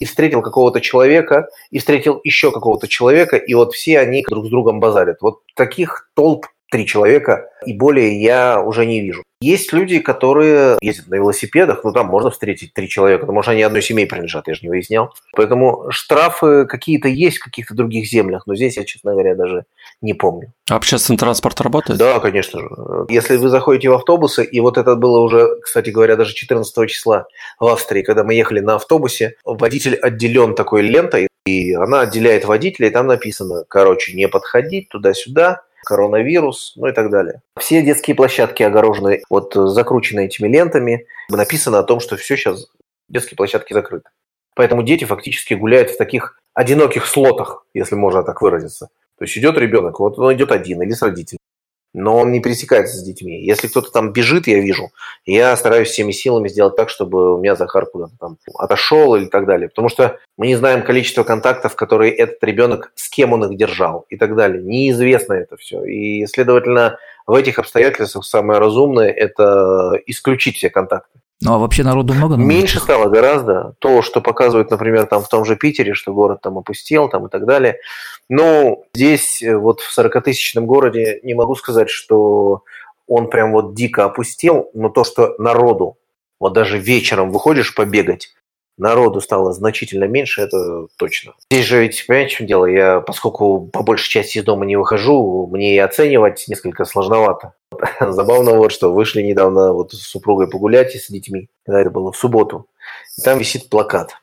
и 0.00 0.06
встретил 0.06 0.42
какого-то 0.42 0.80
человека, 0.80 1.46
и 1.70 1.78
встретил 1.78 2.20
еще 2.24 2.50
какого-то 2.50 2.88
человека, 2.88 3.36
и 3.36 3.54
вот 3.54 3.74
все 3.74 4.00
они 4.00 4.24
друг 4.28 4.46
с 4.46 4.50
другом 4.50 4.80
базарят. 4.80 5.18
Вот 5.20 5.40
таких 5.54 6.10
толп 6.14 6.46
три 6.74 6.86
человека 6.86 7.50
и 7.64 7.72
более 7.72 8.20
я 8.20 8.60
уже 8.60 8.84
не 8.84 9.00
вижу. 9.00 9.22
Есть 9.40 9.72
люди, 9.72 10.00
которые 10.00 10.76
ездят 10.80 11.06
на 11.06 11.14
велосипедах, 11.14 11.84
ну 11.84 11.92
там 11.92 12.08
можно 12.08 12.30
встретить 12.30 12.74
три 12.74 12.88
человека, 12.88 13.26
но 13.26 13.32
может 13.32 13.50
они 13.50 13.62
одной 13.62 13.80
семье 13.80 14.08
принадлежат, 14.08 14.48
я 14.48 14.54
же 14.54 14.62
не 14.62 14.70
выяснял. 14.70 15.14
Поэтому 15.36 15.84
штрафы 15.90 16.66
какие-то 16.66 17.06
есть 17.06 17.38
в 17.38 17.44
каких-то 17.44 17.74
других 17.74 18.08
землях, 18.08 18.48
но 18.48 18.56
здесь 18.56 18.76
я, 18.76 18.82
честно 18.82 19.12
говоря, 19.12 19.36
даже 19.36 19.66
не 20.00 20.14
помню. 20.14 20.52
А 20.68 20.74
общественный 20.74 21.16
транспорт 21.16 21.60
работает? 21.60 21.96
Да, 21.96 22.18
конечно 22.18 22.58
же. 22.58 22.68
Если 23.08 23.36
вы 23.36 23.50
заходите 23.50 23.88
в 23.88 23.92
автобусы, 23.92 24.42
и 24.42 24.58
вот 24.58 24.76
это 24.76 24.96
было 24.96 25.20
уже, 25.20 25.60
кстати 25.62 25.90
говоря, 25.90 26.16
даже 26.16 26.34
14 26.34 26.90
числа 26.90 27.26
в 27.60 27.68
Австрии, 27.68 28.02
когда 28.02 28.24
мы 28.24 28.34
ехали 28.34 28.58
на 28.58 28.74
автобусе, 28.74 29.36
водитель 29.44 29.94
отделен 29.94 30.56
такой 30.56 30.82
лентой, 30.82 31.28
и 31.46 31.72
она 31.74 32.00
отделяет 32.00 32.46
водителя, 32.46 32.88
и 32.88 32.90
там 32.90 33.06
написано, 33.06 33.64
короче, 33.68 34.12
не 34.14 34.26
подходить 34.26 34.88
туда-сюда, 34.88 35.62
коронавирус, 35.84 36.74
ну 36.76 36.86
и 36.88 36.92
так 36.92 37.10
далее. 37.10 37.42
Все 37.58 37.82
детские 37.82 38.16
площадки 38.16 38.62
огорожены, 38.62 39.22
вот 39.30 39.54
закручены 39.54 40.26
этими 40.26 40.48
лентами. 40.48 41.06
Написано 41.28 41.78
о 41.78 41.84
том, 41.84 42.00
что 42.00 42.16
все 42.16 42.36
сейчас 42.36 42.66
детские 43.08 43.36
площадки 43.36 43.72
закрыты. 43.72 44.08
Поэтому 44.56 44.82
дети 44.82 45.04
фактически 45.04 45.54
гуляют 45.54 45.90
в 45.90 45.98
таких 45.98 46.38
одиноких 46.54 47.06
слотах, 47.06 47.66
если 47.74 47.94
можно 47.94 48.22
так 48.22 48.40
выразиться. 48.40 48.88
То 49.18 49.24
есть 49.24 49.36
идет 49.36 49.56
ребенок, 49.58 50.00
вот 50.00 50.18
он 50.18 50.34
идет 50.34 50.50
один 50.50 50.82
или 50.82 50.90
с 50.90 51.02
родителями 51.02 51.43
но 51.94 52.18
он 52.18 52.32
не 52.32 52.40
пересекается 52.40 52.98
с 52.98 53.02
детьми. 53.02 53.42
Если 53.42 53.68
кто-то 53.68 53.90
там 53.90 54.12
бежит, 54.12 54.46
я 54.46 54.60
вижу, 54.60 54.90
я 55.24 55.56
стараюсь 55.56 55.88
всеми 55.88 56.10
силами 56.10 56.48
сделать 56.48 56.76
так, 56.76 56.90
чтобы 56.90 57.36
у 57.36 57.38
меня 57.38 57.54
Захар 57.54 57.86
куда-то 57.86 58.12
там 58.18 58.36
отошел 58.58 59.14
или 59.14 59.26
так 59.26 59.46
далее. 59.46 59.68
Потому 59.68 59.88
что 59.88 60.18
мы 60.36 60.48
не 60.48 60.56
знаем 60.56 60.82
количество 60.82 61.22
контактов, 61.22 61.76
которые 61.76 62.12
этот 62.12 62.42
ребенок, 62.42 62.92
с 62.96 63.08
кем 63.08 63.32
он 63.32 63.44
их 63.44 63.56
держал 63.56 64.04
и 64.10 64.16
так 64.16 64.34
далее. 64.34 64.62
Неизвестно 64.62 65.34
это 65.34 65.56
все. 65.56 65.84
И, 65.84 66.26
следовательно, 66.26 66.98
в 67.26 67.34
этих 67.34 67.58
обстоятельствах 67.58 68.24
самое 68.24 68.58
разумное– 68.58 69.10
это 69.10 69.98
исключить 70.06 70.56
все 70.56 70.70
контакты. 70.70 71.20
Ну 71.40 71.54
а 71.54 71.58
вообще 71.58 71.82
народу 71.82 72.14
много? 72.14 72.36
Меньше 72.36 72.78
стало 72.78 73.08
гораздо. 73.08 73.74
То, 73.78 74.02
что 74.02 74.20
показывают, 74.20 74.70
например, 74.70 75.06
там 75.06 75.22
в 75.22 75.28
том 75.28 75.44
же 75.44 75.56
Питере, 75.56 75.94
что 75.94 76.12
город 76.12 76.40
там 76.42 76.58
опустел 76.58 77.08
там 77.08 77.26
и 77.26 77.30
так 77.30 77.44
далее. 77.44 77.78
Но 78.28 78.84
здесь, 78.94 79.42
э, 79.42 79.56
вот 79.56 79.80
в 79.80 79.98
40-тысячном 79.98 80.66
городе, 80.66 81.20
не 81.22 81.34
могу 81.34 81.54
сказать, 81.54 81.90
что 81.90 82.62
он 83.06 83.28
прям 83.28 83.52
вот 83.52 83.74
дико 83.74 84.04
опустел, 84.04 84.70
но 84.74 84.88
то, 84.88 85.04
что 85.04 85.34
народу, 85.38 85.98
вот 86.40 86.52
даже 86.52 86.78
вечером 86.78 87.30
выходишь 87.30 87.74
побегать, 87.74 88.34
народу 88.76 89.20
стало 89.20 89.52
значительно 89.52 90.04
меньше, 90.04 90.42
это 90.42 90.86
точно. 90.96 91.34
Здесь 91.50 91.64
же 91.64 91.80
ведь, 91.82 92.06
понимаете, 92.06 92.34
в 92.34 92.38
чем 92.38 92.46
дело? 92.46 92.66
Я, 92.66 93.00
поскольку 93.00 93.68
по 93.72 93.82
большей 93.82 94.10
части 94.10 94.38
из 94.38 94.44
дома 94.44 94.64
не 94.66 94.76
выхожу, 94.76 95.48
мне 95.50 95.76
и 95.76 95.78
оценивать 95.78 96.44
несколько 96.48 96.84
сложновато. 96.84 97.54
Забавно 98.00 98.54
вот, 98.54 98.72
что 98.72 98.92
вышли 98.92 99.22
недавно 99.22 99.72
вот 99.72 99.92
с 99.92 100.02
супругой 100.02 100.48
погулять 100.48 100.94
и 100.94 100.98
с 100.98 101.08
детьми, 101.08 101.48
когда 101.64 101.80
это 101.80 101.90
было 101.90 102.12
в 102.12 102.16
субботу. 102.16 102.66
И 103.18 103.22
там 103.22 103.38
висит 103.38 103.68
плакат. 103.68 104.16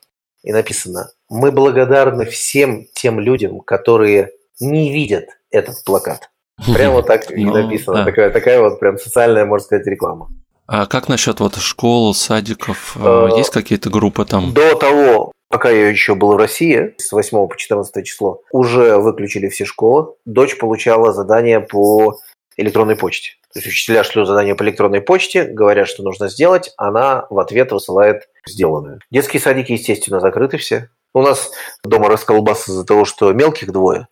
И 0.43 0.51
написано, 0.51 1.11
мы 1.29 1.51
благодарны 1.51 2.25
всем 2.25 2.87
тем 2.93 3.19
людям, 3.19 3.59
которые 3.61 4.31
не 4.59 4.91
видят 4.91 5.25
этот 5.51 5.83
плакат. 5.83 6.29
Прямо 6.73 7.03
так 7.03 7.31
и 7.31 7.45
ну, 7.45 7.53
написано. 7.53 8.05
Такая, 8.05 8.29
такая 8.31 8.61
вот 8.61 8.79
прям 8.79 8.97
социальная, 8.97 9.45
можно 9.45 9.65
сказать, 9.65 9.87
реклама. 9.87 10.29
А 10.73 10.85
как 10.85 11.09
насчет 11.09 11.41
вот 11.41 11.57
школ, 11.57 12.13
садиков? 12.13 12.95
Э, 12.95 13.27
есть 13.35 13.49
какие-то 13.49 13.89
группы 13.89 14.23
там? 14.23 14.53
До 14.53 14.73
того, 14.75 15.33
пока 15.49 15.69
я 15.69 15.89
еще 15.89 16.15
был 16.15 16.31
в 16.31 16.37
России, 16.37 16.95
с 16.97 17.11
8 17.11 17.49
по 17.49 17.57
14 17.57 18.05
число, 18.05 18.39
уже 18.53 18.95
выключили 18.95 19.49
все 19.49 19.65
школы. 19.65 20.13
Дочь 20.23 20.57
получала 20.57 21.11
задание 21.11 21.59
по 21.59 22.17
электронной 22.55 22.95
почте. 22.95 23.33
То 23.53 23.59
есть 23.59 23.67
учителя 23.67 24.05
шлют 24.05 24.29
задание 24.29 24.55
по 24.55 24.63
электронной 24.63 25.01
почте, 25.01 25.43
говорят, 25.43 25.89
что 25.89 26.03
нужно 26.03 26.29
сделать, 26.29 26.71
она 26.77 27.27
в 27.29 27.37
ответ 27.39 27.73
высылает 27.73 28.29
сделанное. 28.47 28.99
Детские 29.11 29.41
садики, 29.41 29.73
естественно, 29.73 30.21
закрыты 30.21 30.55
все. 30.55 30.87
У 31.13 31.21
нас 31.21 31.51
дома 31.83 32.07
расколбас 32.07 32.69
из-за 32.69 32.85
того, 32.85 33.03
что 33.03 33.33
мелких 33.33 33.73
двое, 33.73 34.07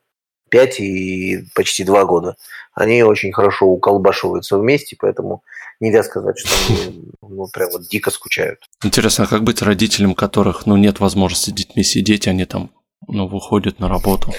5 0.50 0.80
и 0.80 1.46
почти 1.56 1.84
2 1.84 2.06
года. 2.06 2.36
Они 2.74 3.04
очень 3.04 3.32
хорошо 3.32 3.68
уколбашиваются 3.68 4.58
вместе, 4.58 4.96
поэтому 5.00 5.44
нельзя 5.80 6.04
сказать, 6.04 6.38
что 6.40 6.50
они 6.70 7.12
ну, 7.22 7.48
прям 7.52 7.70
вот 7.72 7.88
дико 7.88 8.12
скучают. 8.12 8.60
Интересно, 8.84 9.26
а 9.26 9.28
как 9.28 9.44
быть 9.44 9.62
родителям, 9.62 10.16
которых 10.16 10.66
ну, 10.66 10.78
нет 10.78 11.00
возможности 11.00 11.50
с 11.50 11.54
детьми 11.54 11.84
сидеть, 11.84 12.28
они 12.28 12.46
там 12.46 12.72
ну, 13.08 13.28
выходят 13.28 13.80
на 13.80 13.90
работу? 13.90 14.34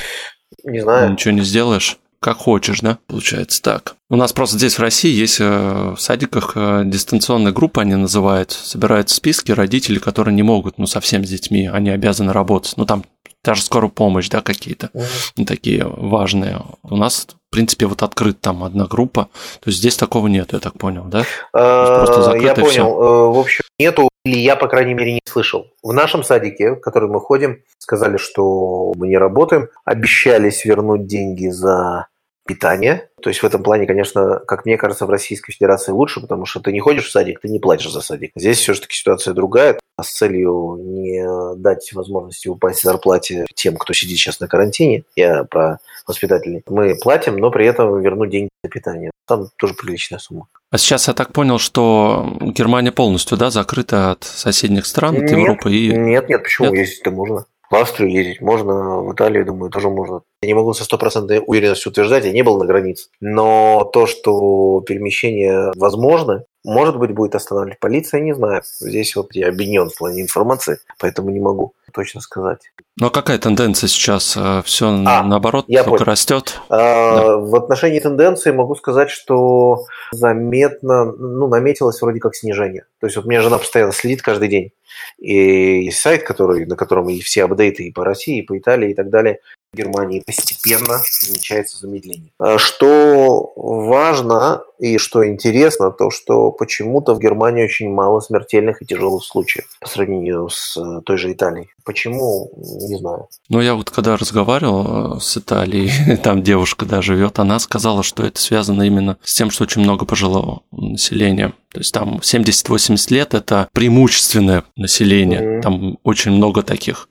Не 0.64 0.80
знаю. 0.80 1.12
Ничего 1.12 1.32
не 1.32 1.42
сделаешь? 1.42 1.98
как 2.20 2.36
хочешь, 2.36 2.80
да? 2.80 2.98
Получается 3.06 3.62
так. 3.62 3.96
У 4.10 4.16
нас 4.16 4.32
просто 4.32 4.58
здесь 4.58 4.76
в 4.76 4.82
России 4.82 5.12
есть 5.12 5.40
э, 5.40 5.94
в 5.96 5.98
садиках 5.98 6.52
э, 6.54 6.82
дистанционные 6.84 7.52
группы, 7.52 7.80
они 7.80 7.94
называют, 7.94 8.52
собирают 8.52 9.08
списки 9.08 9.52
родителей, 9.52 9.98
которые 9.98 10.34
не 10.34 10.42
могут, 10.42 10.76
ну, 10.76 10.86
совсем 10.86 11.24
с 11.24 11.30
детьми, 11.30 11.66
они 11.66 11.88
обязаны 11.88 12.32
работать. 12.32 12.74
Ну, 12.76 12.84
там 12.84 13.04
даже 13.44 13.62
скорую 13.62 13.90
помощь, 13.90 14.28
да, 14.28 14.42
какие-то 14.42 14.90
mm-hmm. 14.92 15.44
такие 15.46 15.84
важные. 15.84 16.62
У 16.82 16.96
нас, 16.96 17.26
в 17.48 17.50
принципе, 17.50 17.86
вот 17.86 18.02
открыт 18.02 18.40
там 18.40 18.64
одна 18.64 18.86
группа, 18.86 19.24
то 19.60 19.70
есть 19.70 19.78
здесь 19.78 19.96
такого 19.96 20.28
нет, 20.28 20.52
я 20.52 20.58
так 20.58 20.78
понял, 20.78 21.04
да? 21.04 21.24
Просто 21.52 22.36
я 22.36 22.54
понял. 22.54 22.86
Э, 22.86 23.32
в 23.32 23.38
общем, 23.38 23.64
нету, 23.78 24.10
или 24.24 24.38
я, 24.38 24.56
по 24.56 24.68
крайней 24.68 24.94
мере, 24.94 25.14
не 25.14 25.20
слышал. 25.24 25.68
В 25.82 25.92
нашем 25.92 26.22
садике, 26.22 26.72
в 26.72 26.80
который 26.80 27.08
мы 27.08 27.20
ходим, 27.20 27.62
сказали, 27.78 28.18
что 28.18 28.92
мы 28.96 29.08
не 29.08 29.16
работаем, 29.16 29.68
обещались 29.84 30.64
вернуть 30.64 31.06
деньги 31.06 31.48
за 31.48 32.06
питание. 32.50 33.08
То 33.22 33.30
есть 33.30 33.42
в 33.42 33.46
этом 33.46 33.62
плане, 33.62 33.86
конечно, 33.86 34.40
как 34.44 34.64
мне 34.64 34.76
кажется, 34.76 35.06
в 35.06 35.10
Российской 35.10 35.52
Федерации 35.52 35.92
лучше, 35.92 36.20
потому 36.20 36.46
что 36.46 36.58
ты 36.58 36.72
не 36.72 36.80
ходишь 36.80 37.06
в 37.06 37.12
садик, 37.12 37.38
ты 37.40 37.48
не 37.48 37.60
платишь 37.60 37.92
за 37.92 38.00
садик. 38.00 38.32
Здесь 38.34 38.58
все-таки 38.58 38.92
ситуация 38.92 39.34
другая. 39.34 39.78
А 39.96 40.02
с 40.02 40.10
целью 40.10 40.78
не 40.80 41.24
дать 41.56 41.92
возможности 41.92 42.48
упасть 42.48 42.80
в 42.80 42.82
зарплате 42.82 43.46
тем, 43.54 43.76
кто 43.76 43.92
сидит 43.92 44.18
сейчас 44.18 44.40
на 44.40 44.48
карантине, 44.48 45.04
я 45.14 45.44
про 45.44 45.78
воспитателей, 46.08 46.62
мы 46.66 46.96
платим, 46.96 47.36
но 47.36 47.52
при 47.52 47.66
этом 47.66 48.00
вернуть 48.00 48.30
деньги 48.30 48.48
за 48.64 48.70
питание. 48.70 49.10
Там 49.28 49.46
тоже 49.56 49.74
приличная 49.74 50.18
сумма. 50.18 50.48
А 50.72 50.78
сейчас 50.78 51.06
я 51.06 51.14
так 51.14 51.32
понял, 51.32 51.58
что 51.58 52.36
Германия 52.40 52.90
полностью 52.90 53.36
да, 53.36 53.50
закрыта 53.50 54.12
от 54.12 54.24
соседних 54.24 54.86
стран, 54.86 55.16
от 55.16 55.22
нет, 55.22 55.30
Европы 55.32 55.72
и... 55.72 55.92
Нет, 55.96 56.28
нет, 56.28 56.42
почему? 56.42 56.68
Нет? 56.70 56.78
Ездить-то 56.80 57.10
можно. 57.12 57.44
В 57.70 57.76
Австрию 57.76 58.10
ездить 58.10 58.40
можно, 58.40 59.00
в 59.00 59.14
Италию, 59.14 59.46
думаю, 59.46 59.70
тоже 59.70 59.88
можно. 59.88 60.22
Я 60.42 60.48
не 60.48 60.54
могу 60.54 60.74
со 60.74 60.82
стопроцентной 60.82 61.40
уверенностью 61.46 61.92
утверждать, 61.92 62.24
я 62.24 62.32
не 62.32 62.42
был 62.42 62.58
на 62.58 62.66
границе. 62.66 63.10
Но 63.20 63.88
то, 63.92 64.06
что 64.06 64.80
перемещение 64.80 65.70
возможно, 65.76 66.44
может 66.64 66.98
быть, 66.98 67.12
будет 67.12 67.36
останавливать 67.36 67.78
полиция, 67.78 68.20
не 68.20 68.34
знаю. 68.34 68.62
Здесь 68.80 69.14
вот 69.14 69.36
я 69.36 69.48
объединен 69.48 69.88
в 69.88 69.96
плане 69.96 70.22
информации, 70.22 70.78
поэтому 70.98 71.30
не 71.30 71.38
могу 71.38 71.74
точно 71.90 72.20
сказать. 72.20 72.72
Ну 72.98 73.06
а 73.06 73.10
какая 73.10 73.38
тенденция 73.38 73.88
сейчас? 73.88 74.36
Э, 74.36 74.62
Все 74.64 74.88
а, 74.88 75.22
наоборот 75.22 75.64
я 75.68 75.84
только 75.84 75.98
понял. 75.98 76.10
растет? 76.10 76.60
А, 76.68 77.16
да. 77.16 77.36
В 77.36 77.54
отношении 77.54 78.00
тенденции 78.00 78.50
могу 78.50 78.74
сказать, 78.74 79.10
что 79.10 79.84
заметно, 80.12 81.12
ну, 81.12 81.48
наметилось 81.48 82.00
вроде 82.00 82.20
как 82.20 82.34
снижение. 82.34 82.84
То 83.00 83.06
есть 83.06 83.16
вот 83.16 83.26
у 83.26 83.28
меня 83.28 83.42
жена 83.42 83.58
постоянно 83.58 83.92
следит 83.92 84.22
каждый 84.22 84.48
день. 84.48 84.72
И 85.18 85.84
есть 85.84 86.00
сайт, 86.00 86.22
который, 86.22 86.66
на 86.66 86.76
котором 86.76 87.08
и 87.08 87.20
все 87.20 87.44
апдейты 87.44 87.84
и 87.84 87.92
по 87.92 88.04
России, 88.04 88.38
и 88.38 88.42
по 88.42 88.58
Италии, 88.58 88.90
и 88.90 88.94
так 88.94 89.10
далее. 89.10 89.40
В 89.72 89.76
Германии 89.76 90.20
постепенно 90.26 91.00
намечается 91.28 91.78
замедление. 91.78 92.32
А 92.38 92.58
что 92.58 93.52
важно 93.54 94.62
и 94.80 94.98
что 94.98 95.24
интересно, 95.28 95.92
то 95.92 96.10
что 96.10 96.50
почему-то 96.50 97.14
в 97.14 97.20
Германии 97.20 97.64
очень 97.64 97.88
мало 97.88 98.20
смертельных 98.20 98.82
и 98.82 98.86
тяжелых 98.86 99.22
случаев 99.22 99.66
по 99.78 99.86
сравнению 99.86 100.48
с 100.48 100.76
э, 100.76 101.02
той 101.04 101.18
же 101.18 101.30
Италией. 101.30 101.68
Почему, 101.84 102.50
не 102.56 102.98
знаю. 102.98 103.28
Ну, 103.48 103.60
я 103.60 103.74
вот 103.74 103.90
когда 103.90 104.16
разговаривал 104.16 105.18
э, 105.18 105.20
с 105.20 105.36
Италией, 105.36 106.16
там 106.22 106.42
девушка 106.42 106.86
да, 106.86 107.02
живет, 107.02 107.38
она 107.38 107.58
сказала, 107.58 108.02
что 108.02 108.24
это 108.24 108.40
связано 108.40 108.82
именно 108.82 109.18
с 109.22 109.34
тем, 109.34 109.50
что 109.50 109.64
очень 109.64 109.82
много 109.82 110.04
пожилого 110.04 110.62
населения. 110.72 111.52
То 111.72 111.78
есть 111.78 111.92
там 111.92 112.18
70-80 112.22 113.12
лет– 113.14 113.34
это 113.34 113.68
преимущественное 113.72 114.64
население. 114.74 115.40
Mm-hmm. 115.40 115.60
Там 115.60 115.98
очень 116.02 116.32
много 116.32 116.62
таких. 116.62 117.08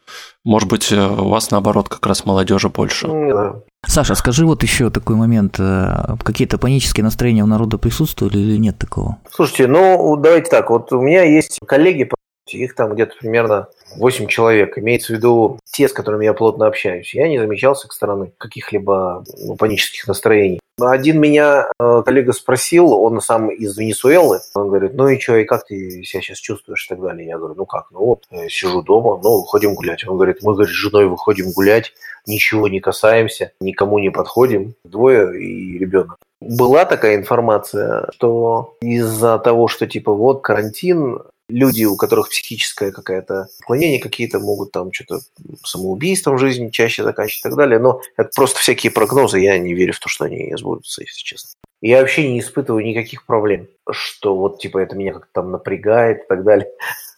Может 0.50 0.68
быть, 0.68 0.91
э, 0.91 0.96
у 0.96 1.29
вас 1.29 1.51
наоборот 1.51 1.89
как 1.89 2.08
раз 2.08 2.25
молодежи 2.25 2.70
больше. 2.70 3.06
Mm-hmm. 3.06 3.62
Саша, 3.86 4.15
скажи 4.15 4.48
вот 4.48 4.63
еще 4.63 4.89
такой 4.89 5.15
момент. 5.15 5.60
Э, 5.60 6.15
какие-то 6.24 6.58
панические 6.58 7.03
настроения 7.03 7.44
у 7.44 7.46
народа 7.46 7.77
присутствовали 7.77 8.39
или 8.39 8.58
нет 8.58 8.79
такого? 8.79 9.18
Слушайте, 9.29 9.68
ну 9.68 10.18
давайте 10.18 10.50
так. 10.50 10.72
Вот 10.72 10.91
у 10.91 11.01
меня 11.01 11.22
есть 11.22 11.60
коллеги, 11.68 12.10
их 12.48 12.74
там 12.74 12.96
где-то 12.96 13.13
примерно 13.20 13.68
8 13.96 14.27
человек, 14.27 14.77
имеется 14.77 15.13
в 15.13 15.15
виду 15.15 15.60
те, 15.65 15.88
с 15.88 15.93
которыми 15.93 16.25
я 16.25 16.34
плотно 16.34 16.67
общаюсь. 16.67 17.13
Я 17.13 17.27
не 17.27 17.39
замечал 17.39 17.75
с 17.75 17.86
их 17.86 17.91
стороны 17.91 18.31
каких-либо 18.38 19.24
ну, 19.38 19.55
панических 19.55 20.08
настроений. 20.08 20.60
Один 20.79 21.19
меня 21.19 21.69
э, 21.79 22.03
коллега 22.05 22.31
спросил, 22.31 22.93
он 22.93 23.19
сам 23.22 23.50
из 23.50 23.77
Венесуэлы, 23.77 24.39
он 24.53 24.69
говорит, 24.69 24.93
ну 24.93 25.10
и 25.10 25.19
что, 25.19 25.36
и 25.36 25.43
как 25.43 25.65
ты 25.65 26.03
себя 26.03 26.22
сейчас 26.22 26.38
чувствуешь 26.38 26.86
и 26.86 26.89
так 26.89 27.01
далее. 27.01 27.27
Я 27.27 27.38
говорю, 27.38 27.55
ну 27.55 27.65
как, 27.65 27.88
ну 27.91 28.00
вот, 28.00 28.24
сижу 28.50 28.81
дома, 28.81 29.19
ну, 29.22 29.41
выходим 29.41 29.74
гулять. 29.74 30.08
Он 30.08 30.15
говорит, 30.15 30.38
мы, 30.41 30.53
говорит, 30.53 30.72
с 30.72 30.77
женой 30.77 31.08
выходим 31.08 31.51
гулять, 31.51 31.93
ничего 32.25 32.67
не 32.67 32.79
касаемся, 32.79 33.51
никому 33.60 34.00
не 34.00 34.10
подходим, 34.10 34.75
двое 34.86 35.41
и 35.41 35.77
ребенок. 35.77 36.17
Была 36.41 36.86
такая 36.86 37.17
информация, 37.17 38.08
что 38.13 38.77
из-за 38.81 39.38
того, 39.39 39.67
что 39.67 39.88
типа 39.88 40.13
вот 40.13 40.41
карантин, 40.41 41.19
люди, 41.50 41.84
у 41.84 41.98
которых 41.98 42.29
психическое 42.29 42.91
какое-то 42.91 43.48
отклонение 43.60 44.00
какие-то, 44.00 44.39
могут 44.39 44.72
там 44.72 44.94
что-то 44.94 45.20
самоубийством 45.63 46.38
жизни 46.38 46.70
чаще 46.70 47.03
заканчивать 47.03 47.39
и 47.39 47.50
так 47.50 47.56
далее. 47.56 47.79
Но 47.79 48.01
это 48.15 48.29
просто 48.36 48.60
всякие 48.60 48.91
прогнозы, 48.91 49.39
я 49.39 49.58
не 49.58 49.74
верю 49.74 49.94
в 49.94 50.00
то, 50.00 50.08
что 50.08 50.25
они 50.25 50.53
сбудутся, 50.56 51.01
если 51.01 51.24
честно. 51.24 51.51
Я 51.82 52.01
вообще 52.01 52.29
не 52.29 52.39
испытываю 52.39 52.86
никаких 52.86 53.25
проблем, 53.25 53.68
что 53.89 54.36
вот 54.36 54.60
типа 54.60 54.79
это 54.79 54.96
меня 54.96 55.13
как-то 55.13 55.29
там 55.34 55.51
напрягает 55.51 56.24
и 56.24 56.27
так 56.27 56.44
далее. 56.44 56.70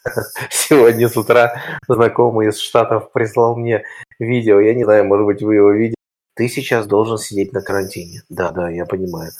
Сегодня 0.49 1.09
с 1.09 1.17
утра 1.17 1.61
знакомый 1.87 2.49
из 2.49 2.59
Штатов 2.59 3.11
прислал 3.11 3.55
мне 3.55 3.83
видео, 4.19 4.59
я 4.59 4.73
не 4.73 4.83
знаю, 4.83 5.05
может 5.05 5.25
быть, 5.25 5.41
вы 5.41 5.55
его 5.55 5.71
видели. 5.71 5.95
Ты 6.41 6.49
сейчас 6.49 6.87
должен 6.87 7.19
сидеть 7.19 7.53
на 7.53 7.61
карантине. 7.61 8.23
Да, 8.27 8.49
да, 8.49 8.67
я 8.67 8.87
понимаю. 8.87 9.31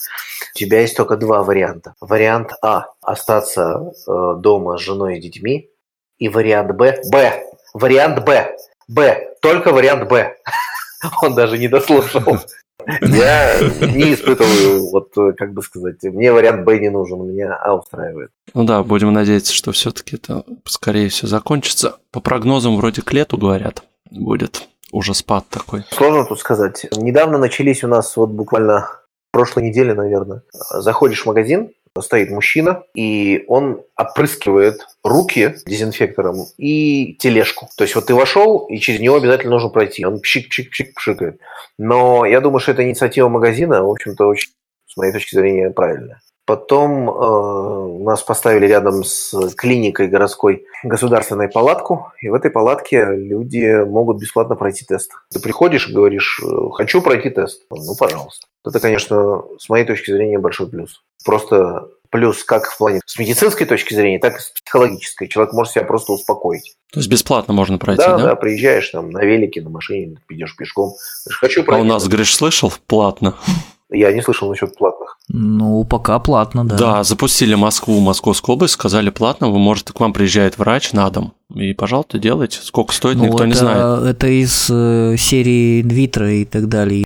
У 0.54 0.56
тебя 0.56 0.82
есть 0.82 0.96
только 0.96 1.18
два 1.18 1.42
варианта. 1.42 1.96
Вариант 2.00 2.52
А– 2.62 2.90
остаться 3.02 3.92
э, 4.08 4.36
дома 4.38 4.78
с 4.78 4.82
женой 4.82 5.18
и 5.18 5.20
детьми. 5.20 5.72
И 6.20 6.30
вариант 6.30 6.76
Б– 6.76 7.02
Б. 7.12 7.44
Вариант 7.74 8.24
Б. 8.24 8.56
Б. 8.88 9.34
Только 9.42 9.72
вариант 9.72 10.10
Б. 10.10 10.36
Он 11.24 11.34
даже 11.34 11.58
не 11.58 11.68
дослушал. 11.68 12.22
Я 13.02 13.60
не 13.60 14.14
испытываю, 14.14 14.92
вот 14.92 15.12
как 15.36 15.54
бы 15.54 15.64
сказать, 15.64 16.04
мне 16.04 16.32
вариант 16.32 16.66
Б 16.66 16.78
не 16.78 16.90
нужен, 16.90 17.28
меня 17.28 17.56
А 17.56 17.74
устраивает. 17.74 18.30
Ну 18.54 18.64
да, 18.64 18.84
будем 18.84 19.12
надеяться, 19.12 19.54
что 19.54 19.72
все-таки 19.72 20.18
это 20.18 20.44
скорее 20.66 21.10
всего 21.10 21.30
закончится. 21.30 21.98
По 22.12 22.20
прогнозам 22.20 22.78
вроде 22.78 23.02
к 23.02 23.12
лету 23.12 23.40
говорят, 23.40 23.82
будет 24.12 24.68
уже 24.92 25.14
спад 25.14 25.46
такой. 25.50 25.84
Сложно 25.90 26.26
тут 26.26 26.40
сказать. 26.40 26.86
Недавно 26.98 27.38
начались 27.38 27.84
у 27.84 27.88
нас 27.88 28.16
вот 28.18 28.30
буквально 28.30 28.88
прошлой 29.32 29.64
неделе, 29.64 29.94
наверное. 29.94 30.44
Заходишь 30.72 31.24
в 31.24 31.26
магазин, 31.26 31.72
стоит 32.00 32.30
мужчина, 32.30 32.84
и 32.96 33.44
он 33.48 33.82
опрыскивает 33.98 34.88
руки 35.04 35.56
дезинфектором 35.66 36.46
и 36.58 37.16
тележку. 37.20 37.70
То 37.78 37.84
есть 37.84 37.96
вот 37.96 38.06
ты 38.06 38.14
вошел, 38.14 38.66
и 38.68 38.78
через 38.78 39.00
него 39.00 39.16
обязательно 39.16 39.52
нужно 39.52 39.70
пройти. 39.70 40.06
Он 40.06 40.20
пшик-пшик-пшик 40.20 40.94
пшикает. 40.96 41.40
Но 41.78 42.26
я 42.26 42.42
думаю, 42.42 42.60
что 42.60 42.72
это 42.72 42.84
инициатива 42.84 43.28
магазина, 43.30 43.84
в 43.84 43.90
общем-то, 43.90 44.26
очень, 44.26 44.52
с 44.88 44.98
моей 44.98 45.12
точки 45.12 45.36
зрения, 45.36 45.70
правильная. 45.72 46.22
Потом 46.52 47.10
э, 47.10 48.04
нас 48.04 48.22
поставили 48.24 48.66
рядом 48.66 49.06
с 49.06 49.34
клиникой 49.56 50.10
городской 50.10 50.66
государственной 50.84 51.48
палатку, 51.48 52.12
и 52.22 52.28
в 52.28 52.34
этой 52.34 52.52
палатке 52.52 53.06
люди 53.06 53.86
могут 53.86 54.20
бесплатно 54.20 54.58
пройти 54.58 54.84
тест. 54.84 55.14
Ты 55.32 55.40
приходишь 55.40 55.88
и 55.88 55.94
говоришь, 55.94 56.42
э, 56.44 56.70
хочу 56.74 57.02
пройти 57.02 57.30
тест. 57.30 57.62
Ну, 57.70 57.96
пожалуйста. 57.98 58.48
Это, 58.66 58.82
конечно, 58.82 59.44
с 59.60 59.70
моей 59.70 59.86
точки 59.86 60.12
зрения 60.12 60.40
большой 60.40 60.68
плюс. 60.68 61.02
Просто 61.24 61.88
плюс 62.10 62.44
как 62.44 62.66
в 62.66 62.78
плане 62.78 63.00
с 63.06 63.18
медицинской 63.18 63.66
точки 63.66 63.94
зрения, 63.94 64.20
так 64.20 64.36
и 64.36 64.42
с 64.42 64.50
психологической. 64.50 65.30
Человек 65.30 65.54
может 65.54 65.72
себя 65.72 65.86
просто 65.86 66.12
успокоить. 66.12 66.76
То 66.92 67.00
есть 67.00 67.10
бесплатно 67.10 67.54
можно 67.54 67.78
пройти, 67.78 68.04
да? 68.04 68.18
Да, 68.18 68.24
да, 68.26 68.36
приезжаешь 68.36 68.90
там 68.90 69.10
на 69.12 69.24
велике, 69.24 69.62
на 69.62 69.70
машине, 69.70 70.18
идешь 70.28 70.58
пешком. 70.58 70.96
Говоришь, 71.24 71.40
хочу 71.40 71.64
пройти. 71.64 71.80
А 71.80 71.86
у 71.86 71.88
нас, 71.88 72.06
говоришь, 72.10 72.36
слышал, 72.36 72.74
платно. 72.88 73.38
Я 73.92 74.14
не 74.14 74.22
слышал 74.22 74.50
насчет 74.50 74.76
платных. 74.78 75.18
Ну, 75.28 75.84
пока 75.84 76.18
платно, 76.20 76.66
да. 76.66 76.78
Да, 76.78 77.04
запустили 77.04 77.56
Москву, 77.56 78.00
Московскую 78.00 78.56
область, 78.56 78.74
сказали 78.74 79.10
платно, 79.10 79.50
вы 79.50 79.60
можете, 79.60 79.92
к 79.94 80.00
вам 80.00 80.14
приезжает 80.14 80.58
врач 80.58 80.94
на 80.94 81.10
дом, 81.10 81.34
и, 81.54 81.74
пожалуйста, 81.74 82.18
делайте. 82.18 82.60
Сколько 82.62 82.94
стоит, 82.94 83.18
ну, 83.18 83.26
никто 83.26 83.40
это, 83.40 83.48
не 83.48 83.54
знает. 83.54 84.04
Это 84.06 84.28
из 84.28 84.70
э, 84.70 85.16
серии 85.18 85.82
Инвитро 85.82 86.32
и 86.32 86.46
так 86.46 86.70
далее. 86.70 87.04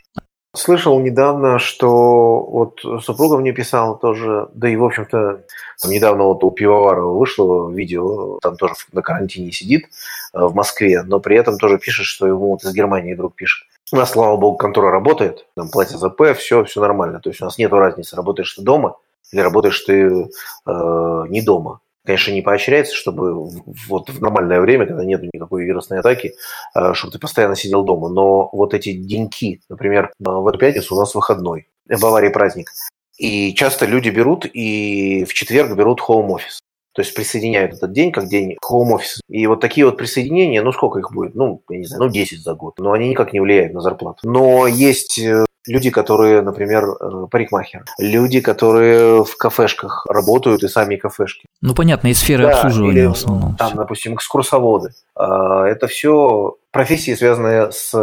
Слышал 0.55 0.99
недавно, 1.01 1.59
что 1.59 2.41
вот 2.41 2.79
супруга 3.03 3.37
мне 3.37 3.51
писала 3.51 3.97
тоже, 3.97 4.47
да 4.53 4.69
и, 4.69 4.75
в 4.77 4.85
общем-то, 4.85 5.41
там 5.81 5.91
недавно 5.91 6.23
вот 6.23 6.43
у 6.43 6.51
Пивоварова 6.51 7.17
вышло 7.17 7.69
видео, 7.69 8.39
там 8.41 8.55
тоже 8.55 8.75
на 8.93 9.01
карантине 9.01 9.51
сидит 9.51 9.85
э, 10.33 10.45
в 10.45 10.55
Москве, 10.55 11.03
но 11.03 11.19
при 11.19 11.35
этом 11.35 11.57
тоже 11.57 11.77
пишет, 11.77 12.05
что 12.05 12.27
ему 12.27 12.51
вот 12.51 12.63
из 12.63 12.73
Германии 12.73 13.15
друг 13.15 13.35
пишет. 13.35 13.67
У 13.91 13.97
нас, 13.97 14.11
слава 14.11 14.35
богу, 14.37 14.57
контора 14.57 14.89
работает, 14.89 15.45
там 15.55 15.69
платят 15.69 15.99
ЗП, 15.99 16.35
все, 16.35 16.63
все 16.63 16.81
нормально. 16.81 17.19
То 17.19 17.29
есть 17.29 17.41
у 17.41 17.45
нас 17.45 17.57
нет 17.57 17.71
разницы, 17.71 18.15
работаешь 18.15 18.53
ты 18.53 18.63
дома 18.63 18.97
или 19.31 19.39
работаешь 19.39 19.79
ты 19.81 20.27
э, 20.65 21.23
не 21.29 21.41
дома. 21.41 21.81
Конечно, 22.03 22.31
не 22.31 22.41
поощряется, 22.41 22.95
чтобы 22.95 23.49
вот 23.87 24.09
в 24.09 24.21
нормальное 24.21 24.61
время, 24.61 24.85
когда 24.85 25.03
нет 25.03 25.21
никакой 25.33 25.65
вирусной 25.65 25.99
атаки, 25.99 26.35
э, 26.75 26.93
чтобы 26.93 27.13
ты 27.13 27.19
постоянно 27.19 27.55
сидел 27.55 27.83
дома. 27.83 28.09
Но 28.09 28.49
вот 28.51 28.73
эти 28.73 28.91
деньки, 28.91 29.61
например, 29.69 30.11
в 30.19 30.47
эту 30.47 30.57
пятницу 30.57 30.95
у 30.95 30.99
нас 30.99 31.13
выходной, 31.13 31.67
в 31.87 32.01
Баварии 32.01 32.29
праздник. 32.29 32.69
И 33.17 33.53
часто 33.53 33.85
люди 33.85 34.09
берут 34.09 34.45
и 34.45 35.25
в 35.25 35.33
четверг 35.33 35.75
берут 35.75 36.01
хоум-офис. 36.01 36.59
То 36.95 37.01
есть 37.01 37.13
присоединяют 37.13 37.73
этот 37.73 37.91
день 37.91 38.13
как 38.13 38.27
день 38.27 38.55
хоум-офиса. 38.61 39.19
И 39.27 39.45
вот 39.47 39.59
такие 39.59 39.85
вот 39.85 39.97
присоединения, 39.97 40.63
ну 40.63 40.71
сколько 40.71 40.99
их 40.99 41.11
будет? 41.11 41.35
Ну, 41.35 41.61
я 41.69 41.77
не 41.77 41.85
знаю, 41.85 42.03
ну 42.03 42.09
10 42.09 42.41
за 42.41 42.53
год. 42.53 42.75
Но 42.79 42.93
они 42.93 43.09
никак 43.09 43.33
не 43.33 43.41
влияют 43.41 43.73
на 43.73 43.81
зарплату. 43.81 44.19
Но 44.23 44.65
есть 44.65 45.19
э, 45.19 45.45
люди, 45.67 45.89
которые, 45.89 46.41
например, 46.41 46.85
э, 46.85 47.27
парикмахеры, 47.29 47.83
люди, 47.99 48.39
которые 48.39 49.25
в 49.25 49.35
кафешках 49.35 50.05
работают 50.07 50.63
и 50.63 50.69
сами 50.69 50.95
кафешки. 50.95 51.45
Ну, 51.61 51.75
понятно, 51.75 52.07
из 52.07 52.19
сферы 52.19 52.43
да, 52.43 52.51
обслуживания 52.51 52.99
или, 52.99 53.05
в 53.07 53.11
основном. 53.11 53.57
Там, 53.57 53.75
допустим, 53.75 54.15
экскурсоводы. 54.15 54.93
А, 55.15 55.65
это 55.65 55.87
все 55.87 56.55
профессии, 56.71 57.13
связанные 57.13 57.73
с 57.73 57.93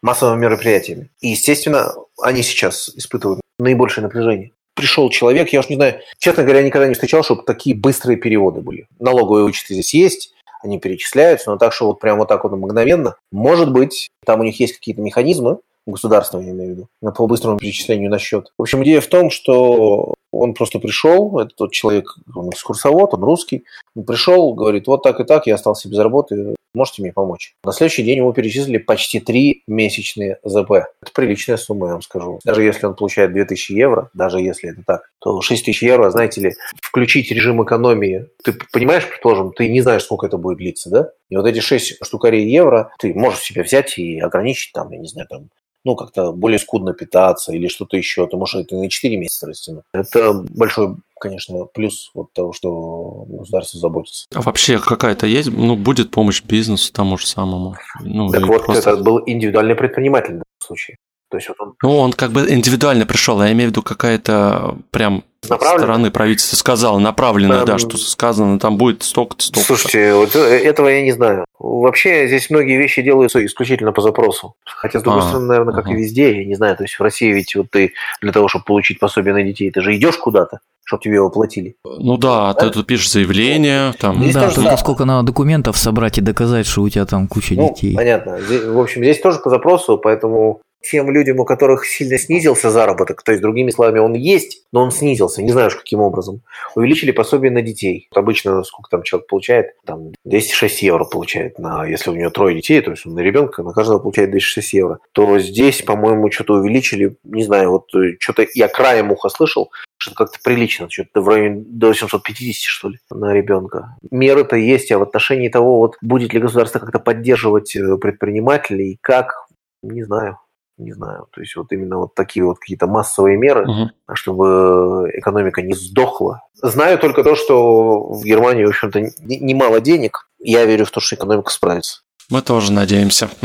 массовыми 0.00 0.42
мероприятиями. 0.42 1.10
И, 1.20 1.30
естественно, 1.30 1.92
они 2.22 2.42
сейчас 2.42 2.88
испытывают 2.90 3.40
наибольшее 3.58 4.04
напряжение 4.04 4.52
пришел 4.78 5.10
человек, 5.10 5.52
я 5.52 5.60
уж 5.60 5.68
не 5.68 5.74
знаю, 5.74 6.00
честно 6.18 6.44
говоря, 6.44 6.62
никогда 6.62 6.86
не 6.86 6.94
встречал, 6.94 7.24
чтобы 7.24 7.42
такие 7.42 7.76
быстрые 7.76 8.16
переводы 8.16 8.60
были. 8.60 8.86
Налоговые 9.00 9.44
вычеты 9.44 9.74
здесь 9.74 9.92
есть, 9.92 10.32
они 10.62 10.78
перечисляются, 10.78 11.50
но 11.50 11.58
так, 11.58 11.72
что 11.72 11.86
вот 11.86 12.00
прям 12.00 12.18
вот 12.18 12.28
так 12.28 12.44
вот 12.44 12.52
мгновенно. 12.52 13.16
Может 13.32 13.72
быть, 13.72 14.08
там 14.24 14.40
у 14.40 14.44
них 14.44 14.58
есть 14.60 14.74
какие-то 14.74 15.02
механизмы, 15.02 15.58
государственного, 15.86 16.46
я 16.46 16.52
имею 16.52 16.74
в 16.74 16.76
виду, 16.76 17.12
по 17.12 17.26
быстрому 17.26 17.58
перечислению 17.58 18.10
на 18.10 18.18
счет. 18.18 18.52
В 18.56 18.62
общем, 18.62 18.82
идея 18.84 19.00
в 19.00 19.06
том, 19.06 19.30
что 19.30 20.14
он 20.30 20.54
просто 20.54 20.78
пришел, 20.78 21.38
это 21.38 21.50
тот 21.56 21.72
человек, 21.72 22.14
он 22.34 22.50
экскурсовод, 22.50 23.14
он 23.14 23.24
русский, 23.24 23.64
он 23.96 24.04
пришел, 24.04 24.52
говорит, 24.54 24.86
вот 24.86 25.02
так 25.02 25.20
и 25.20 25.24
так, 25.24 25.46
я 25.46 25.54
остался 25.54 25.88
без 25.88 25.98
работы, 25.98 26.54
можете 26.78 27.02
мне 27.02 27.12
помочь? 27.12 27.54
На 27.64 27.72
следующий 27.72 28.02
день 28.02 28.18
ему 28.18 28.32
перечислили 28.32 28.78
почти 28.78 29.20
три 29.20 29.62
месячные 29.66 30.38
ЗП. 30.42 30.70
Это 30.70 31.12
приличная 31.14 31.58
сумма, 31.58 31.88
я 31.88 31.92
вам 31.92 32.02
скажу. 32.02 32.38
Даже 32.44 32.62
если 32.62 32.86
он 32.86 32.94
получает 32.94 33.32
2000 33.32 33.72
евро, 33.72 34.10
даже 34.14 34.40
если 34.40 34.70
это 34.70 34.82
так, 34.86 35.10
то 35.18 35.40
6000 35.40 35.82
евро, 35.82 36.10
знаете 36.10 36.40
ли, 36.40 36.54
включить 36.80 37.30
режим 37.30 37.62
экономии, 37.62 38.28
ты 38.42 38.54
понимаешь, 38.72 39.06
предположим, 39.06 39.52
ты 39.52 39.68
не 39.68 39.82
знаешь, 39.82 40.04
сколько 40.04 40.26
это 40.26 40.38
будет 40.38 40.58
длиться, 40.58 40.88
да? 40.88 41.10
И 41.28 41.36
вот 41.36 41.46
эти 41.46 41.60
6 41.60 41.98
штукарей 42.02 42.48
евро 42.48 42.90
ты 42.98 43.12
можешь 43.12 43.40
себе 43.40 43.62
взять 43.62 43.98
и 43.98 44.18
ограничить 44.20 44.72
там, 44.72 44.90
я 44.92 44.98
не 44.98 45.08
знаю, 45.08 45.28
там 45.28 45.48
ну, 45.88 45.96
как-то 45.96 46.32
более 46.32 46.58
скудно 46.58 46.92
питаться 46.92 47.50
или 47.54 47.66
что-то 47.66 47.96
еще, 47.96 48.26
то 48.26 48.36
может 48.36 48.66
это 48.66 48.76
на 48.76 48.90
4 48.90 49.16
месяца 49.16 49.46
растянуть. 49.46 49.84
Это 49.94 50.44
большой, 50.50 50.96
конечно, 51.18 51.64
плюс 51.64 52.10
вот 52.12 52.30
того, 52.34 52.52
что 52.52 53.24
государство 53.26 53.80
заботится. 53.80 54.26
А 54.34 54.42
вообще 54.42 54.78
какая-то 54.78 55.26
есть, 55.26 55.50
ну, 55.50 55.76
будет 55.76 56.10
помощь 56.10 56.42
бизнесу 56.42 56.92
тому 56.92 57.16
же 57.16 57.26
самому? 57.26 57.74
Ну, 58.02 58.30
так 58.30 58.46
вот, 58.46 58.66
просто... 58.66 58.90
это 58.90 59.02
был 59.02 59.22
индивидуальный 59.24 59.76
предприниматель 59.76 60.34
в 60.34 60.42
данном 60.42 60.44
случае. 60.62 60.98
То 61.30 61.36
есть 61.36 61.48
вот 61.48 61.60
он... 61.60 61.74
Ну, 61.82 61.98
он 61.98 62.12
как 62.12 62.32
бы 62.32 62.48
индивидуально 62.48 63.06
пришел, 63.06 63.42
я 63.42 63.52
имею 63.52 63.68
в 63.68 63.72
виду 63.72 63.82
какая-то 63.82 64.76
прям 64.90 65.24
Направлено? 65.48 65.78
стороны 65.78 66.10
правительства 66.10 66.56
сказала, 66.56 66.98
направлено, 66.98 67.64
да, 67.64 67.78
что 67.78 67.96
сказано, 67.96 68.58
там 68.58 68.76
будет 68.76 69.02
столько-то, 69.02 69.44
столько 69.44 69.66
Слушайте, 69.66 70.14
вот 70.14 70.34
э, 70.34 70.58
этого 70.64 70.88
я 70.88 71.02
не 71.02 71.12
знаю. 71.12 71.44
Вообще 71.58 72.26
здесь 72.26 72.50
многие 72.50 72.76
вещи 72.76 73.02
делаются 73.02 73.44
исключительно 73.44 73.92
по 73.92 74.00
запросу. 74.00 74.54
Хотя, 74.64 74.98
с 74.98 75.02
другой 75.02 75.22
а, 75.22 75.24
стороны, 75.24 75.46
наверное, 75.46 75.74
как 75.74 75.86
ага. 75.86 75.94
и 75.94 76.02
везде, 76.02 76.38
я 76.40 76.44
не 76.44 76.54
знаю, 76.54 76.76
то 76.76 76.82
есть 76.82 76.98
в 76.98 77.02
России 77.02 77.32
ведь 77.32 77.54
вот 77.54 77.70
ты 77.70 77.92
для 78.20 78.32
того, 78.32 78.48
чтобы 78.48 78.64
получить 78.64 78.98
пособие 78.98 79.32
на 79.32 79.42
детей, 79.42 79.70
ты 79.70 79.80
же 79.80 79.96
идешь 79.96 80.16
куда-то, 80.16 80.58
чтобы 80.84 81.02
тебе 81.02 81.16
его 81.16 81.30
платили. 81.30 81.76
Ну 81.84 82.16
да, 82.16 82.52
да? 82.52 82.54
ты 82.54 82.70
тут 82.70 82.86
пишешь 82.86 83.10
заявление, 83.10 83.92
там... 83.92 84.20
Здесь 84.20 84.34
да, 84.34 84.50
только 84.50 84.76
сколько 84.76 85.04
надо 85.04 85.26
документов 85.26 85.78
собрать 85.78 86.18
и 86.18 86.20
доказать, 86.20 86.66
что 86.66 86.82
у 86.82 86.88
тебя 86.88 87.06
там 87.06 87.28
куча 87.28 87.54
ну, 87.54 87.68
детей. 87.68 87.94
Понятно. 87.94 88.38
В 88.38 88.78
общем, 88.78 89.02
здесь 89.02 89.20
тоже 89.20 89.38
по 89.38 89.50
запросу, 89.50 89.98
поэтому 89.98 90.60
тем 90.82 91.10
людям, 91.10 91.40
у 91.40 91.44
которых 91.44 91.86
сильно 91.86 92.18
снизился 92.18 92.70
заработок, 92.70 93.22
то 93.22 93.32
есть, 93.32 93.42
другими 93.42 93.70
словами, 93.70 93.98
он 93.98 94.14
есть, 94.14 94.62
но 94.72 94.82
он 94.82 94.90
снизился, 94.90 95.42
не 95.42 95.52
знаю 95.52 95.70
каким 95.78 96.00
образом, 96.00 96.42
увеличили 96.74 97.10
пособие 97.10 97.50
на 97.50 97.62
детей. 97.62 98.08
Обычно 98.14 98.62
сколько 98.64 98.90
там 98.90 99.02
человек 99.02 99.28
получает? 99.28 99.66
Там 99.84 100.12
206 100.24 100.82
евро 100.82 101.04
получает, 101.04 101.58
на, 101.58 101.84
если 101.84 102.10
у 102.10 102.14
него 102.14 102.30
трое 102.30 102.56
детей, 102.56 102.80
то 102.80 102.90
есть 102.90 103.06
он 103.06 103.14
на 103.14 103.20
ребенка, 103.20 103.62
на 103.62 103.72
каждого 103.72 103.98
получает 103.98 104.30
206 104.30 104.72
евро. 104.72 104.98
То 105.12 105.38
здесь, 105.38 105.82
по-моему, 105.82 106.30
что-то 106.30 106.54
увеличили, 106.54 107.16
не 107.24 107.44
знаю, 107.44 107.70
вот 107.70 107.94
э, 107.94 108.16
что-то 108.18 108.46
я 108.54 108.68
краем 108.68 109.12
уха 109.12 109.28
слышал, 109.28 109.70
что 109.96 110.14
как-то 110.14 110.38
прилично, 110.42 110.88
что-то 110.90 111.20
в 111.20 111.28
районе 111.28 111.64
до 111.66 111.92
750, 111.92 112.54
что 112.54 112.88
ли, 112.88 112.98
на 113.10 113.32
ребенка. 113.32 113.96
Меры-то 114.10 114.56
есть, 114.56 114.92
а 114.92 114.98
в 114.98 115.02
отношении 115.02 115.48
того, 115.48 115.78
вот 115.78 115.96
будет 116.00 116.32
ли 116.32 116.40
государство 116.40 116.78
как-то 116.78 116.98
поддерживать 116.98 117.74
э, 117.76 117.96
предпринимателей, 117.96 118.98
как, 119.00 119.46
не 119.82 120.02
знаю 120.02 120.38
не 120.78 120.92
знаю, 120.92 121.26
то 121.32 121.40
есть 121.40 121.56
вот 121.56 121.72
именно 121.72 121.98
вот 121.98 122.14
такие 122.14 122.44
вот 122.44 122.58
какие-то 122.58 122.86
массовые 122.86 123.36
меры, 123.36 123.66
угу. 123.68 123.90
чтобы 124.14 125.10
экономика 125.14 125.62
не 125.62 125.74
сдохла. 125.74 126.42
Знаю 126.54 126.98
только 126.98 127.24
то, 127.24 127.34
что 127.34 128.12
в 128.12 128.24
Германии, 128.24 128.64
в 128.64 128.68
общем-то, 128.68 129.00
немало 129.22 129.80
денег. 129.80 130.28
Я 130.38 130.64
верю 130.64 130.84
в 130.84 130.90
то, 130.90 131.00
что 131.00 131.16
экономика 131.16 131.50
справится. 131.50 132.02
Мы 132.30 132.42
тоже 132.42 132.72
надеемся. 132.72 133.28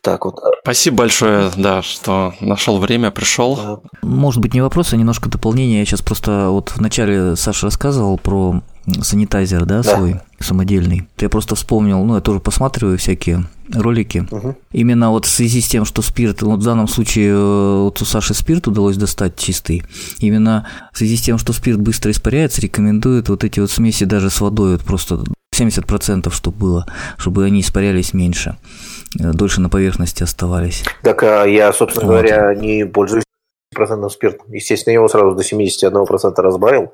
Так 0.00 0.24
вот. 0.24 0.38
Спасибо 0.62 0.98
большое, 0.98 1.50
да, 1.56 1.82
что 1.82 2.32
нашел 2.40 2.78
время, 2.78 3.10
пришел. 3.10 3.82
Может 4.00 4.40
быть, 4.40 4.54
не 4.54 4.62
вопрос, 4.62 4.92
а 4.92 4.96
немножко 4.96 5.28
дополнение. 5.28 5.80
Я 5.80 5.84
сейчас 5.84 6.00
просто 6.00 6.48
вот 6.48 6.72
вначале 6.76 7.36
Саша 7.36 7.66
рассказывал 7.66 8.16
про 8.16 8.62
санитайзер, 9.02 9.64
да, 9.64 9.82
да. 9.82 9.96
свой 9.96 10.20
самодельный. 10.40 11.08
Я 11.18 11.28
просто 11.28 11.54
вспомнил, 11.54 12.02
ну, 12.04 12.14
я 12.14 12.20
тоже 12.20 12.40
посматриваю 12.40 12.98
всякие 12.98 13.44
ролики. 13.72 14.26
Угу. 14.30 14.56
Именно 14.72 15.10
вот 15.10 15.26
в 15.26 15.30
связи 15.30 15.60
с 15.60 15.68
тем, 15.68 15.84
что 15.84 16.02
спирт, 16.02 16.42
вот 16.42 16.60
в 16.60 16.64
данном 16.64 16.88
случае 16.88 17.32
э, 17.32 17.82
вот 17.82 18.00
у 18.00 18.04
Саши 18.04 18.34
спирт 18.34 18.66
удалось 18.66 18.96
достать 18.96 19.36
чистый. 19.36 19.82
Именно 20.20 20.66
в 20.92 20.98
связи 20.98 21.16
с 21.16 21.22
тем, 21.22 21.38
что 21.38 21.52
спирт 21.52 21.80
быстро 21.80 22.10
испаряется, 22.10 22.60
рекомендуют 22.60 23.28
вот 23.28 23.44
эти 23.44 23.60
вот 23.60 23.70
смеси 23.70 24.04
даже 24.04 24.30
с 24.30 24.40
водой, 24.40 24.72
вот 24.72 24.84
просто 24.84 25.24
70% 25.54 26.30
чтобы 26.30 26.56
было, 26.56 26.86
чтобы 27.16 27.44
они 27.44 27.60
испарялись 27.60 28.14
меньше, 28.14 28.56
э, 29.18 29.32
дольше 29.32 29.60
на 29.60 29.68
поверхности 29.68 30.22
оставались. 30.22 30.84
Так 31.02 31.22
а 31.22 31.44
я, 31.44 31.72
собственно 31.72 32.06
вот. 32.06 32.12
говоря, 32.12 32.54
не 32.54 32.86
пользуюсь 32.86 33.24
процентом 33.74 34.10
спиртом. 34.10 34.52
Естественно, 34.52 34.92
я 34.92 34.98
его 34.98 35.08
сразу 35.08 35.34
до 35.34 35.42
71% 35.42 36.34
разбавил. 36.36 36.92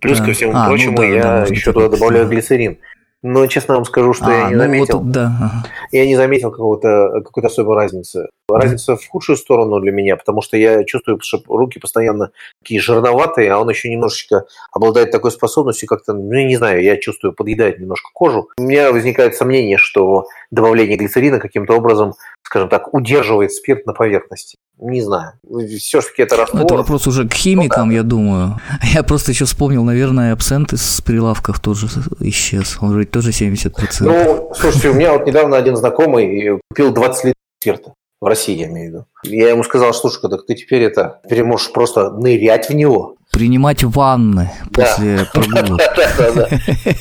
Плюс 0.00 0.18
да. 0.18 0.26
ко 0.26 0.32
всему 0.32 0.52
а, 0.54 0.64
ну 0.64 0.68
прочему, 0.68 0.92
ну, 0.92 1.02
да, 1.02 1.04
я 1.06 1.22
да, 1.22 1.42
еще 1.46 1.72
туда 1.72 1.88
добавляю 1.88 2.28
глицерин. 2.28 2.78
Но 3.22 3.46
честно 3.46 3.74
вам 3.74 3.84
скажу, 3.84 4.14
что 4.14 4.26
а, 4.26 4.32
я 4.32 4.48
не 4.48 4.54
ну 4.54 4.60
заметил. 4.60 4.98
Вот, 4.98 5.10
да. 5.10 5.64
Я 5.92 6.06
не 6.06 6.16
заметил 6.16 6.50
какого-то 6.50 7.22
какой-то 7.24 7.48
особой 7.48 7.76
разницы. 7.76 8.28
Разница 8.56 8.96
в 8.96 9.06
худшую 9.06 9.36
сторону 9.36 9.80
для 9.80 9.92
меня, 9.92 10.16
потому 10.16 10.42
что 10.42 10.56
я 10.56 10.84
чувствую, 10.84 11.18
что 11.22 11.42
руки 11.48 11.78
постоянно 11.78 12.30
такие 12.60 12.80
жирноватые, 12.80 13.50
а 13.52 13.58
он 13.58 13.68
еще 13.68 13.88
немножечко 13.88 14.46
обладает 14.72 15.10
такой 15.10 15.30
способностью, 15.30 15.88
как-то, 15.88 16.12
ну, 16.12 16.32
я 16.32 16.44
не 16.44 16.56
знаю, 16.56 16.82
я 16.82 16.96
чувствую, 16.96 17.32
подъедает 17.32 17.78
немножко 17.78 18.10
кожу. 18.12 18.48
У 18.58 18.62
меня 18.62 18.92
возникает 18.92 19.34
сомнение, 19.34 19.78
что 19.78 20.26
добавление 20.50 20.96
глицерина 20.96 21.38
каким-то 21.38 21.74
образом 21.74 22.14
скажем 22.52 22.68
так, 22.68 22.92
удерживает 22.92 23.50
спирт 23.52 23.86
на 23.86 23.94
поверхности. 23.94 24.58
Не 24.78 25.00
знаю. 25.00 25.32
Все-таки 25.78 26.22
это 26.22 26.36
раствор. 26.36 26.62
Это 26.62 26.74
вопрос 26.74 27.06
уже 27.06 27.26
к 27.26 27.32
химикам, 27.32 27.86
ну, 27.86 27.92
да. 27.92 27.96
я 27.96 28.02
думаю. 28.02 28.60
Я 28.94 29.02
просто 29.02 29.30
еще 29.30 29.46
вспомнил, 29.46 29.84
наверное, 29.84 30.34
абсент 30.34 30.74
из 30.74 31.00
прилавков 31.00 31.60
тоже 31.60 31.86
исчез. 32.20 32.76
Он 32.82 32.92
же 32.92 33.06
тоже 33.06 33.30
70%. 33.30 33.72
Ну, 34.00 34.52
слушайте, 34.54 34.90
у 34.90 34.94
меня 34.94 35.14
вот 35.14 35.26
недавно 35.26 35.56
один 35.56 35.76
знакомый 35.76 36.60
купил 36.68 36.92
20 36.92 37.24
литров 37.24 37.42
спирта. 37.58 37.94
В 38.22 38.26
России, 38.26 38.56
я 38.56 38.68
имею 38.68 38.86
в 38.86 38.92
виду. 38.92 39.06
Я 39.24 39.48
ему 39.48 39.64
сказал, 39.64 39.92
слушай, 39.92 40.20
так 40.30 40.46
ты 40.46 40.54
теперь 40.54 40.82
это, 40.82 41.20
теперь 41.24 41.42
можешь 41.42 41.72
просто 41.72 42.12
нырять 42.12 42.68
в 42.68 42.72
него. 42.72 43.16
Принимать 43.32 43.82
ванны 43.82 44.48
после 44.72 45.26
прогулок. 45.34 45.80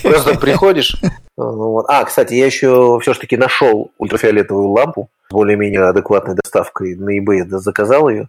Просто 0.02 0.40
приходишь. 0.40 1.00
Ну 1.38 1.86
а, 1.88 2.06
кстати, 2.06 2.34
я 2.34 2.48
еще 2.48 2.98
все-таки 3.04 3.38
нашел 3.38 3.92
ультрафиолетовую 4.00 4.70
лампу 4.70 5.12
более-менее 5.30 5.84
адекватной 5.84 6.34
доставкой 6.34 6.96
на 6.96 7.20
eBay 7.20 7.48
заказал 7.50 8.10
ее. 8.10 8.28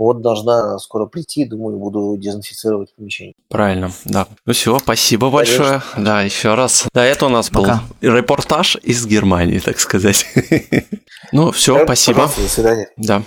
Вот 0.00 0.22
должна 0.22 0.78
скоро 0.78 1.04
прийти, 1.04 1.44
думаю, 1.44 1.76
буду 1.76 2.16
дезинфицировать 2.16 2.94
помещение. 2.96 3.34
Правильно, 3.50 3.92
да. 4.06 4.26
Ну 4.46 4.54
все, 4.54 4.78
спасибо 4.78 5.30
Конечно. 5.30 5.58
большое. 5.58 5.82
Да, 5.98 6.22
еще 6.22 6.54
раз. 6.54 6.86
Да, 6.94 7.04
это 7.04 7.26
у 7.26 7.28
нас 7.28 7.50
Пока. 7.50 7.82
был 8.00 8.14
репортаж 8.16 8.78
из 8.82 9.06
Германии, 9.06 9.58
так 9.58 9.78
сказать. 9.78 10.24
Ну, 11.32 11.52
все, 11.52 11.84
спасибо. 11.84 12.30
До 12.34 12.48
свидания. 12.48 12.88
Да, 12.96 13.22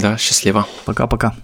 да, 0.00 0.16
счастливо. 0.16 0.66
Пока-пока. 0.86 1.34